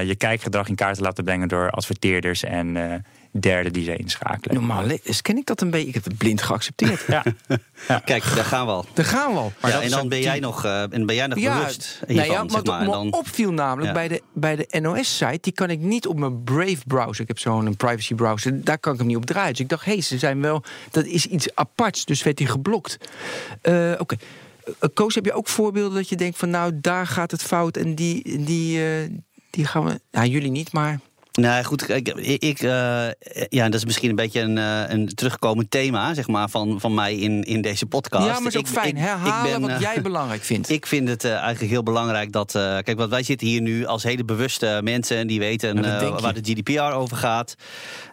je 0.05 0.15
kijkgedrag 0.17 0.67
in 0.67 0.75
kaart 0.75 0.95
te 0.95 1.01
laten 1.01 1.23
brengen 1.23 1.47
door 1.47 1.69
adverteerders 1.69 2.43
en 2.43 2.77
derde 3.39 3.71
die 3.71 3.83
ze 3.83 3.95
inschakelen. 3.95 4.55
Normaal 4.55 4.87
dus 5.03 5.21
ken 5.21 5.37
ik 5.37 5.45
dat 5.45 5.61
een 5.61 5.69
beetje. 5.69 5.87
Ik 5.87 5.93
heb 5.93 6.03
het 6.03 6.17
blind 6.17 6.41
geaccepteerd. 6.41 7.03
Ja. 7.07 7.23
ja. 7.87 7.99
Kijk, 7.99 8.35
daar 8.35 8.45
gaan 8.45 8.65
we 8.65 8.71
al. 8.71 8.85
Daar 8.93 9.05
gaan 9.05 9.31
we 9.31 9.37
al. 9.37 9.51
Maar 9.61 9.71
ja, 9.71 9.81
en 9.81 9.89
dan 9.89 10.09
ben 10.09 10.21
jij 10.21 10.39
nog, 10.39 10.65
uh, 10.65 10.93
en 10.93 11.05
ben 11.05 11.15
jij 11.15 11.27
nog 11.27 11.39
ja, 11.39 11.57
bewust 11.57 11.99
nou 12.07 12.31
ja, 12.31 12.45
wat 12.45 12.65
maar. 12.65 12.83
me 12.83 12.91
dan... 12.91 13.13
opviel 13.13 13.51
namelijk 13.51 13.93
bij 13.93 14.07
de, 14.07 14.21
bij 14.33 14.55
de 14.55 14.79
NOS-site... 14.79 15.37
die 15.41 15.53
kan 15.53 15.69
ik 15.69 15.79
niet 15.79 16.07
op 16.07 16.19
mijn 16.19 16.43
Brave-browser... 16.43 17.21
ik 17.21 17.27
heb 17.27 17.39
zo'n 17.39 17.75
privacy-browser, 17.75 18.63
daar 18.63 18.79
kan 18.79 18.93
ik 18.93 18.99
hem 18.99 19.07
niet 19.07 19.17
op 19.17 19.25
draaien. 19.25 19.51
Dus 19.51 19.59
ik 19.59 19.69
dacht, 19.69 19.85
hé, 19.85 19.91
hey, 19.91 20.01
ze 20.01 20.17
zijn 20.17 20.41
wel... 20.41 20.63
dat 20.91 21.05
is 21.05 21.25
iets 21.25 21.55
aparts, 21.55 22.05
dus 22.05 22.23
werd 22.23 22.39
hij 22.39 22.47
geblokt. 22.47 22.97
Uh, 23.63 23.91
Oké. 23.91 24.01
Okay. 24.01 24.17
Uh, 24.67 24.89
Koos, 24.93 25.15
heb 25.15 25.25
je 25.25 25.33
ook 25.33 25.47
voorbeelden 25.47 25.97
dat 25.97 26.09
je 26.09 26.15
denkt 26.15 26.37
van... 26.37 26.49
nou, 26.49 26.71
daar 26.81 27.07
gaat 27.07 27.31
het 27.31 27.43
fout 27.43 27.77
en 27.77 27.95
die, 27.95 28.43
die, 28.45 28.79
die 29.49 29.65
gaan 29.65 29.85
we... 29.85 29.99
Ja, 30.11 30.25
jullie 30.25 30.51
niet, 30.51 30.71
maar... 30.71 30.99
Nou 31.35 31.63
goed, 31.63 31.89
ik, 31.89 32.07
ik 32.39 32.61
uh, 32.61 33.07
ja, 33.49 33.63
dat 33.65 33.73
is 33.73 33.85
misschien 33.85 34.09
een 34.09 34.15
beetje 34.15 34.41
een, 34.41 34.57
uh, 34.57 34.81
een 34.87 35.07
terugkomend 35.15 35.71
thema 35.71 36.13
zeg 36.13 36.27
maar, 36.27 36.49
van, 36.49 36.79
van 36.79 36.93
mij 36.93 37.15
in, 37.15 37.43
in 37.43 37.61
deze 37.61 37.85
podcast. 37.85 38.25
Ja, 38.25 38.39
maar 38.39 38.51
is 38.51 38.57
ook 38.57 38.67
ik, 38.67 38.71
fijn. 38.71 38.97
Herhalen 38.97 39.53
ik 39.53 39.59
ben, 39.59 39.71
wat 39.71 39.81
jij 39.81 40.01
belangrijk 40.01 40.43
vindt. 40.51 40.69
Ik 40.69 40.85
vind 40.85 41.09
het 41.09 41.23
uh, 41.23 41.31
eigenlijk 41.31 41.71
heel 41.71 41.83
belangrijk 41.83 42.31
dat. 42.31 42.51
kijk, 42.51 42.97
wat 42.97 43.09
wij 43.09 43.23
zitten 43.23 43.47
hier 43.47 43.61
nu 43.61 43.85
als 43.85 44.03
hele 44.03 44.23
bewuste 44.23 44.79
mensen 44.83 45.17
en 45.17 45.27
die 45.27 45.39
weten 45.39 45.81
waar 46.21 46.33
de 46.33 46.41
GDPR 46.43 46.81
over 46.93 47.17
gaat. 47.17 47.55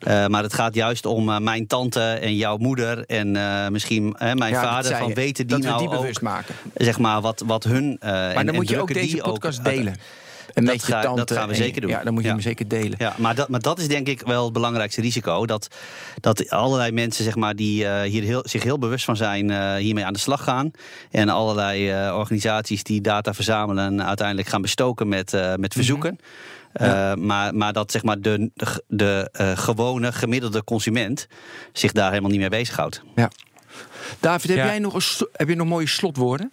maar 0.05 0.43
het 0.43 0.55
gaat 0.55 0.75
juist 0.75 1.07
om 1.07 1.43
mijn 1.43 1.67
tante 1.67 2.01
en 2.01 2.37
jouw 2.37 2.57
moeder 2.57 3.05
en 3.07 3.33
misschien 3.73 4.17
mijn 4.35 4.55
vader. 4.55 4.97
Van 4.97 5.15
weten 5.15 5.47
die 5.47 5.59
nou 5.59 5.79
die 5.79 5.89
bewust 5.89 6.17
ook, 6.17 6.23
maken. 6.23 6.55
Zeg 6.75 6.99
maar 6.99 7.21
wat, 7.21 7.43
wat 7.47 7.65
hun. 7.65 7.97
maar 8.01 8.45
dan 8.45 8.55
moet 8.55 8.69
je 8.69 8.81
ook 8.81 8.95
deze 8.95 9.17
podcast 9.17 9.65
delen. 9.65 9.97
En 10.53 10.65
dat, 10.65 10.85
ga, 10.85 11.03
tante, 11.03 11.25
dat 11.25 11.39
gaan 11.39 11.49
we 11.49 11.55
zeker 11.55 11.81
doen. 11.81 11.91
Ja, 11.91 12.05
dan 12.05 12.15
moet 12.15 12.23
je 12.23 12.29
hem 12.29 12.41
zeker 12.41 12.69
delen. 12.69 12.95
Ja, 12.99 13.15
maar, 13.19 13.35
dat, 13.35 13.49
maar 13.49 13.61
dat 13.61 13.79
is 13.79 13.89
denk 13.89 14.09
ik 14.09 14.21
wel 14.21 14.45
het 14.45 14.53
belangrijkste 14.53 15.01
risico. 15.01 15.47
Dat, 15.47 15.69
dat 16.21 16.51
allerlei 16.51 16.93
mensen 16.93 17.25
zeg 17.25 17.37
maar, 17.37 17.57
die 17.57 17.85
uh, 17.85 18.01
hier 18.01 18.23
heel, 18.23 18.43
zich 18.47 18.63
heel 18.63 18.79
bewust 18.79 19.05
van 19.05 19.17
zijn, 19.17 19.51
uh, 19.51 19.75
hiermee 19.75 20.05
aan 20.05 20.13
de 20.13 20.19
slag 20.19 20.45
gaan. 20.45 20.71
En 21.11 21.29
allerlei 21.29 22.07
uh, 22.07 22.17
organisaties 22.17 22.83
die 22.83 23.01
data 23.01 23.35
verzamelen 23.35 23.85
en 23.85 24.07
uiteindelijk 24.07 24.49
gaan 24.49 24.63
bestoken 24.63 25.09
met, 25.09 25.33
met 25.33 25.59
mhm. 25.59 25.71
verzoeken. 25.71 26.19
Ja. 26.73 27.13
Uh, 27.13 27.17
maar, 27.17 27.55
maar 27.55 27.73
dat 27.73 27.91
zeg 27.91 28.03
maar 28.03 28.21
de, 28.21 28.51
de, 28.55 28.83
de 28.89 29.31
uh, 29.41 29.57
gewone 29.57 30.13
gemiddelde 30.13 30.65
consument 30.65 31.27
zich 31.73 31.93
daar 31.93 32.09
helemaal 32.09 32.31
niet 32.31 32.41
mee 32.41 32.49
bezighoudt. 32.49 33.03
Ja. 33.15 33.31
David, 34.21 34.51
heb, 34.51 34.59
jij 34.59 34.79
nog 34.79 34.95
een, 34.95 35.27
heb 35.33 35.49
je 35.49 35.55
nog 35.55 35.67
mooie 35.67 35.87
slotwoorden? 35.87 36.53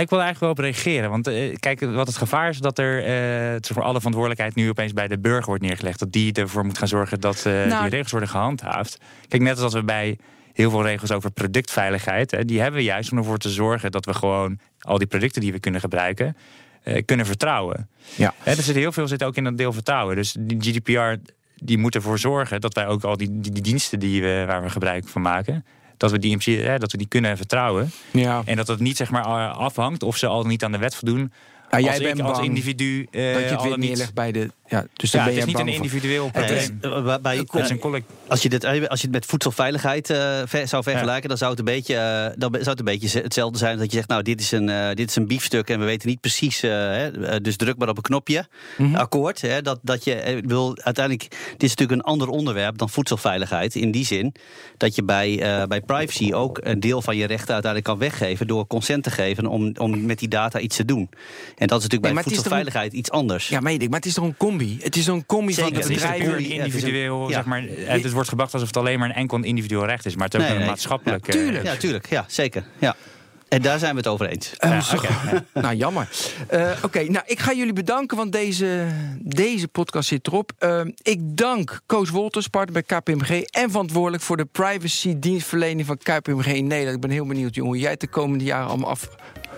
Ik 0.00 0.10
wil 0.10 0.20
eigenlijk 0.20 0.40
wel 0.40 0.50
op 0.50 0.58
reageren. 0.58 1.10
Want 1.10 1.28
uh, 1.28 1.54
kijk, 1.56 1.80
wat 1.80 2.06
het 2.06 2.16
gevaar 2.16 2.48
is 2.48 2.58
dat 2.58 2.78
er 2.78 3.08
uh, 3.52 3.56
voor 3.60 3.82
alle 3.82 3.96
verantwoordelijkheid 3.96 4.54
nu 4.54 4.68
opeens 4.68 4.92
bij 4.92 5.08
de 5.08 5.18
burger 5.18 5.46
wordt 5.46 5.62
neergelegd. 5.62 5.98
Dat 5.98 6.12
die 6.12 6.32
ervoor 6.32 6.64
moet 6.64 6.78
gaan 6.78 6.88
zorgen 6.88 7.20
dat 7.20 7.44
uh, 7.46 7.80
die 7.80 7.88
regels 7.88 8.10
worden 8.10 8.28
gehandhaafd. 8.28 8.98
Kijk, 9.28 9.42
net 9.42 9.60
als 9.60 9.74
we 9.74 9.82
bij 9.82 10.18
heel 10.52 10.70
veel 10.70 10.82
regels 10.82 11.12
over 11.12 11.30
productveiligheid, 11.30 12.30
hè, 12.30 12.44
die 12.44 12.60
hebben 12.60 12.80
we 12.80 12.86
juist 12.86 13.12
om 13.12 13.18
ervoor 13.18 13.38
te 13.38 13.50
zorgen 13.50 13.90
dat 13.90 14.04
we 14.04 14.14
gewoon 14.14 14.58
al 14.80 14.98
die 14.98 15.06
producten 15.06 15.40
die 15.40 15.52
we 15.52 15.58
kunnen 15.58 15.80
gebruiken, 15.80 16.36
kunnen 17.04 17.26
vertrouwen. 17.26 17.88
Ja. 18.14 18.34
Hè, 18.38 18.50
er 18.50 18.62
zit 18.62 18.74
heel 18.74 18.92
veel 18.92 19.08
zit 19.08 19.24
ook 19.24 19.36
in 19.36 19.44
dat 19.44 19.56
deel 19.56 19.72
vertrouwen. 19.72 20.16
Dus 20.16 20.36
die 20.38 20.60
GDPR 20.60 21.32
die 21.64 21.78
moet 21.78 21.94
ervoor 21.94 22.18
zorgen 22.18 22.60
dat 22.60 22.74
wij 22.74 22.86
ook 22.86 23.04
al 23.04 23.16
die, 23.16 23.40
die, 23.40 23.52
die 23.52 23.62
diensten 23.62 23.98
die 23.98 24.22
we, 24.22 24.44
waar 24.46 24.62
we 24.62 24.70
gebruik 24.70 25.08
van 25.08 25.22
maken, 25.22 25.64
dat 26.02 26.10
we 26.10 26.18
die, 26.18 26.60
hè, 26.60 26.78
dat 26.78 26.92
we 26.92 26.98
die 26.98 27.06
kunnen 27.06 27.36
vertrouwen. 27.36 27.90
Ja. 28.10 28.42
En 28.44 28.56
dat 28.56 28.68
het 28.68 28.80
niet 28.80 28.96
zeg 28.96 29.10
maar, 29.10 29.24
afhangt 29.50 30.02
of 30.02 30.16
ze 30.16 30.26
al 30.26 30.44
niet 30.44 30.64
aan 30.64 30.72
de 30.72 30.78
wet 30.78 30.94
voldoen. 30.94 31.32
Ja, 31.70 31.80
jij 31.80 31.98
bent 31.98 32.20
als 32.20 32.38
individu. 32.38 33.06
Uh, 33.10 33.32
dat 33.32 33.42
je 33.42 33.48
het 33.48 33.62
weer 33.62 33.78
neerlegt 33.78 34.14
bij 34.14 34.32
de 34.32 34.50
ja, 34.72 34.86
dus 34.92 35.10
ja, 35.10 35.24
het 35.24 35.36
is 35.36 35.44
niet 35.44 35.58
een 35.58 35.68
individueel 35.68 36.30
probleem. 36.30 36.80
Als, 38.28 38.42
je 38.42 38.48
dit, 38.48 38.64
als 38.64 39.00
je 39.00 39.06
het 39.06 39.10
met 39.10 39.26
voedselveiligheid 39.26 40.10
uh, 40.10 40.42
ver, 40.44 40.68
zou 40.68 40.82
vergelijken, 40.82 41.28
dan 41.28 41.38
zou 41.38 41.50
het, 41.50 41.58
een 41.58 41.64
beetje, 41.64 41.94
dan 42.36 42.50
zou 42.50 42.70
het 42.70 42.78
een 42.78 42.84
beetje 42.84 43.20
hetzelfde 43.20 43.58
zijn 43.58 43.78
dat 43.78 43.90
je 43.90 43.96
zegt, 43.96 44.08
nou, 44.08 44.22
dit 44.22 44.40
is 44.40 44.52
een, 44.52 44.94
dit 44.94 45.08
is 45.08 45.16
een 45.16 45.26
biefstuk 45.26 45.68
en 45.68 45.78
we 45.78 45.84
weten 45.84 46.08
niet 46.08 46.20
precies, 46.20 46.60
dus 47.42 47.56
druk 47.56 47.76
maar 47.76 47.88
op 47.88 47.96
een 47.96 48.02
knopje, 48.02 48.46
mm 48.76 48.86
-hmm. 48.86 48.94
akkoord. 48.94 49.40
Hè, 49.40 49.62
dat, 49.62 49.78
dat 49.82 50.04
je 50.04 50.42
wil 50.46 50.78
uiteindelijk, 50.82 51.30
dit 51.30 51.62
is 51.62 51.68
natuurlijk 51.68 52.00
een 52.00 52.12
ander 52.12 52.28
onderwerp 52.28 52.78
dan 52.78 52.90
voedselveiligheid. 52.90 53.74
In 53.74 53.90
die 53.90 54.04
zin 54.04 54.34
dat 54.76 54.94
je 54.94 55.04
bij, 55.04 55.36
bij 55.68 55.80
privacy 55.80 56.32
ook 56.32 56.58
een 56.62 56.80
deel 56.80 57.02
van 57.02 57.16
je 57.16 57.26
rechten 57.26 57.54
uiteindelijk 57.54 57.84
kan 57.84 57.98
weggeven 57.98 58.46
door 58.46 58.66
consent 58.66 59.02
te 59.02 59.10
geven 59.10 59.46
om, 59.46 59.72
om 59.78 60.06
met 60.06 60.18
die 60.18 60.28
data 60.28 60.58
iets 60.58 60.76
te 60.76 60.84
doen. 60.84 61.08
En 61.56 61.66
dat 61.66 61.78
is 61.78 61.84
natuurlijk 61.84 62.02
nee, 62.02 62.12
bij 62.12 62.22
voedselveiligheid 62.22 62.92
iets 62.92 63.10
anders. 63.10 63.48
Ja, 63.48 63.60
maar 63.60 63.72
het 63.72 64.06
is 64.06 64.14
toch 64.14 64.24
een 64.24 64.36
combi? 64.36 64.61
Het 64.80 64.96
is 64.96 65.06
een 65.06 65.26
combi 65.26 65.54
van 65.54 65.72
de 65.72 65.78
bedrijven. 65.88 66.44
individueel, 66.44 67.28
zeg 67.30 67.44
maar. 67.44 67.62
Het 67.76 68.12
wordt 68.12 68.28
gebracht 68.28 68.52
alsof 68.52 68.68
het 68.68 68.76
alleen 68.76 68.98
maar 68.98 69.08
een 69.08 69.14
enkel 69.14 69.42
individueel 69.42 69.86
recht 69.86 70.06
is. 70.06 70.16
Maar 70.16 70.28
het 70.28 70.34
is 70.34 70.50
ook 70.50 70.56
een 70.56 70.66
maatschappelijk... 70.66 71.26
Ja, 71.26 71.32
tuurlijk. 71.32 71.64
Ja, 71.64 71.76
tuurlijk. 71.76 72.08
Ja, 72.08 72.24
zeker. 72.28 72.64
Ja. 72.78 72.96
En 73.52 73.62
daar 73.62 73.78
zijn 73.78 73.90
we 73.90 73.96
het 73.96 74.06
over 74.06 74.26
eens. 74.26 74.52
Uh, 74.64 74.80
ja, 75.02 75.44
nou, 75.62 75.74
jammer. 75.74 76.08
Uh, 76.52 76.70
Oké, 76.82 77.02
nou, 77.02 77.24
ik 77.26 77.38
ga 77.38 77.52
jullie 77.52 77.72
bedanken, 77.72 78.16
want 78.16 78.32
deze, 78.32 78.86
deze 79.18 79.68
podcast 79.68 80.08
zit 80.08 80.26
erop. 80.26 80.52
Uh, 80.60 80.80
ik 81.02 81.36
dank 81.36 81.80
Koos 81.86 82.10
Wolters, 82.10 82.48
partner 82.48 82.84
bij 82.86 82.98
KPMG... 82.98 83.40
en 83.40 83.70
verantwoordelijk 83.70 84.22
voor 84.22 84.36
de 84.36 84.44
privacy-dienstverlening 84.44 85.86
van 85.86 85.96
KPMG 85.96 86.46
in 86.46 86.66
Nederland. 86.66 86.94
Ik 86.94 87.00
ben 87.00 87.10
heel 87.10 87.26
benieuwd, 87.26 87.54
jongen, 87.54 87.72
hoe 87.72 87.80
jij 87.80 87.90
het 87.90 88.00
de 88.00 88.06
komende 88.06 88.44
jaren 88.44 88.68
allemaal 88.68 88.90
af 88.90 89.08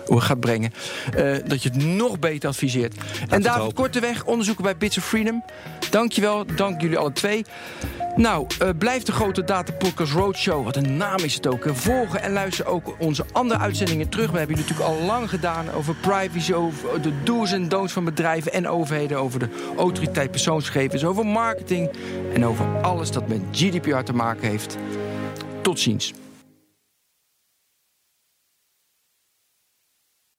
gaat 0.07 0.39
brengen. 0.39 0.73
Uh, 1.17 1.37
dat 1.45 1.63
je 1.63 1.69
het 1.69 1.85
nog 1.85 2.19
beter 2.19 2.49
adviseert. 2.49 2.95
en 3.29 3.41
David 3.41 3.73
Korteweg, 3.73 4.25
onderzoeker 4.25 4.63
bij 4.63 4.77
Bits 4.77 4.97
of 4.97 5.05
Freedom. 5.05 5.43
Dankjewel, 5.89 6.45
dank 6.55 6.81
jullie 6.81 6.97
alle 6.97 7.11
twee. 7.11 7.45
Nou, 8.15 8.47
uh, 8.61 8.69
blijf 8.77 9.03
de 9.03 9.11
Grote 9.11 9.43
Data 9.43 9.73
Podcast 9.73 10.11
Roadshow, 10.11 10.63
wat 10.63 10.75
een 10.75 10.97
naam 10.97 11.19
is 11.19 11.33
het 11.33 11.47
ook, 11.47 11.65
volgen 11.71 12.21
en 12.21 12.33
luister 12.33 12.65
ook 12.65 12.95
onze 12.99 13.25
andere 13.31 13.59
uitzendingen 13.59 14.09
terug. 14.09 14.31
We 14.31 14.37
hebben 14.37 14.55
jullie 14.55 14.71
natuurlijk 14.71 14.99
al 14.99 15.05
lang 15.05 15.29
gedaan 15.29 15.71
over 15.71 15.95
privacy, 15.95 16.53
over 16.53 17.01
de 17.01 17.23
do's 17.23 17.51
en 17.51 17.69
don'ts 17.69 17.93
van 17.93 18.05
bedrijven 18.05 18.53
en 18.53 18.67
overheden, 18.67 19.17
over 19.17 19.39
de 19.39 19.49
autoriteit 19.77 20.31
persoonsgegevens, 20.31 21.05
over 21.05 21.25
marketing 21.25 21.91
en 22.33 22.45
over 22.45 22.81
alles 22.81 23.11
dat 23.11 23.27
met 23.27 23.41
GDPR 23.51 23.99
te 23.99 24.13
maken 24.13 24.49
heeft. 24.49 24.77
Tot 25.61 25.79
ziens. 25.79 26.13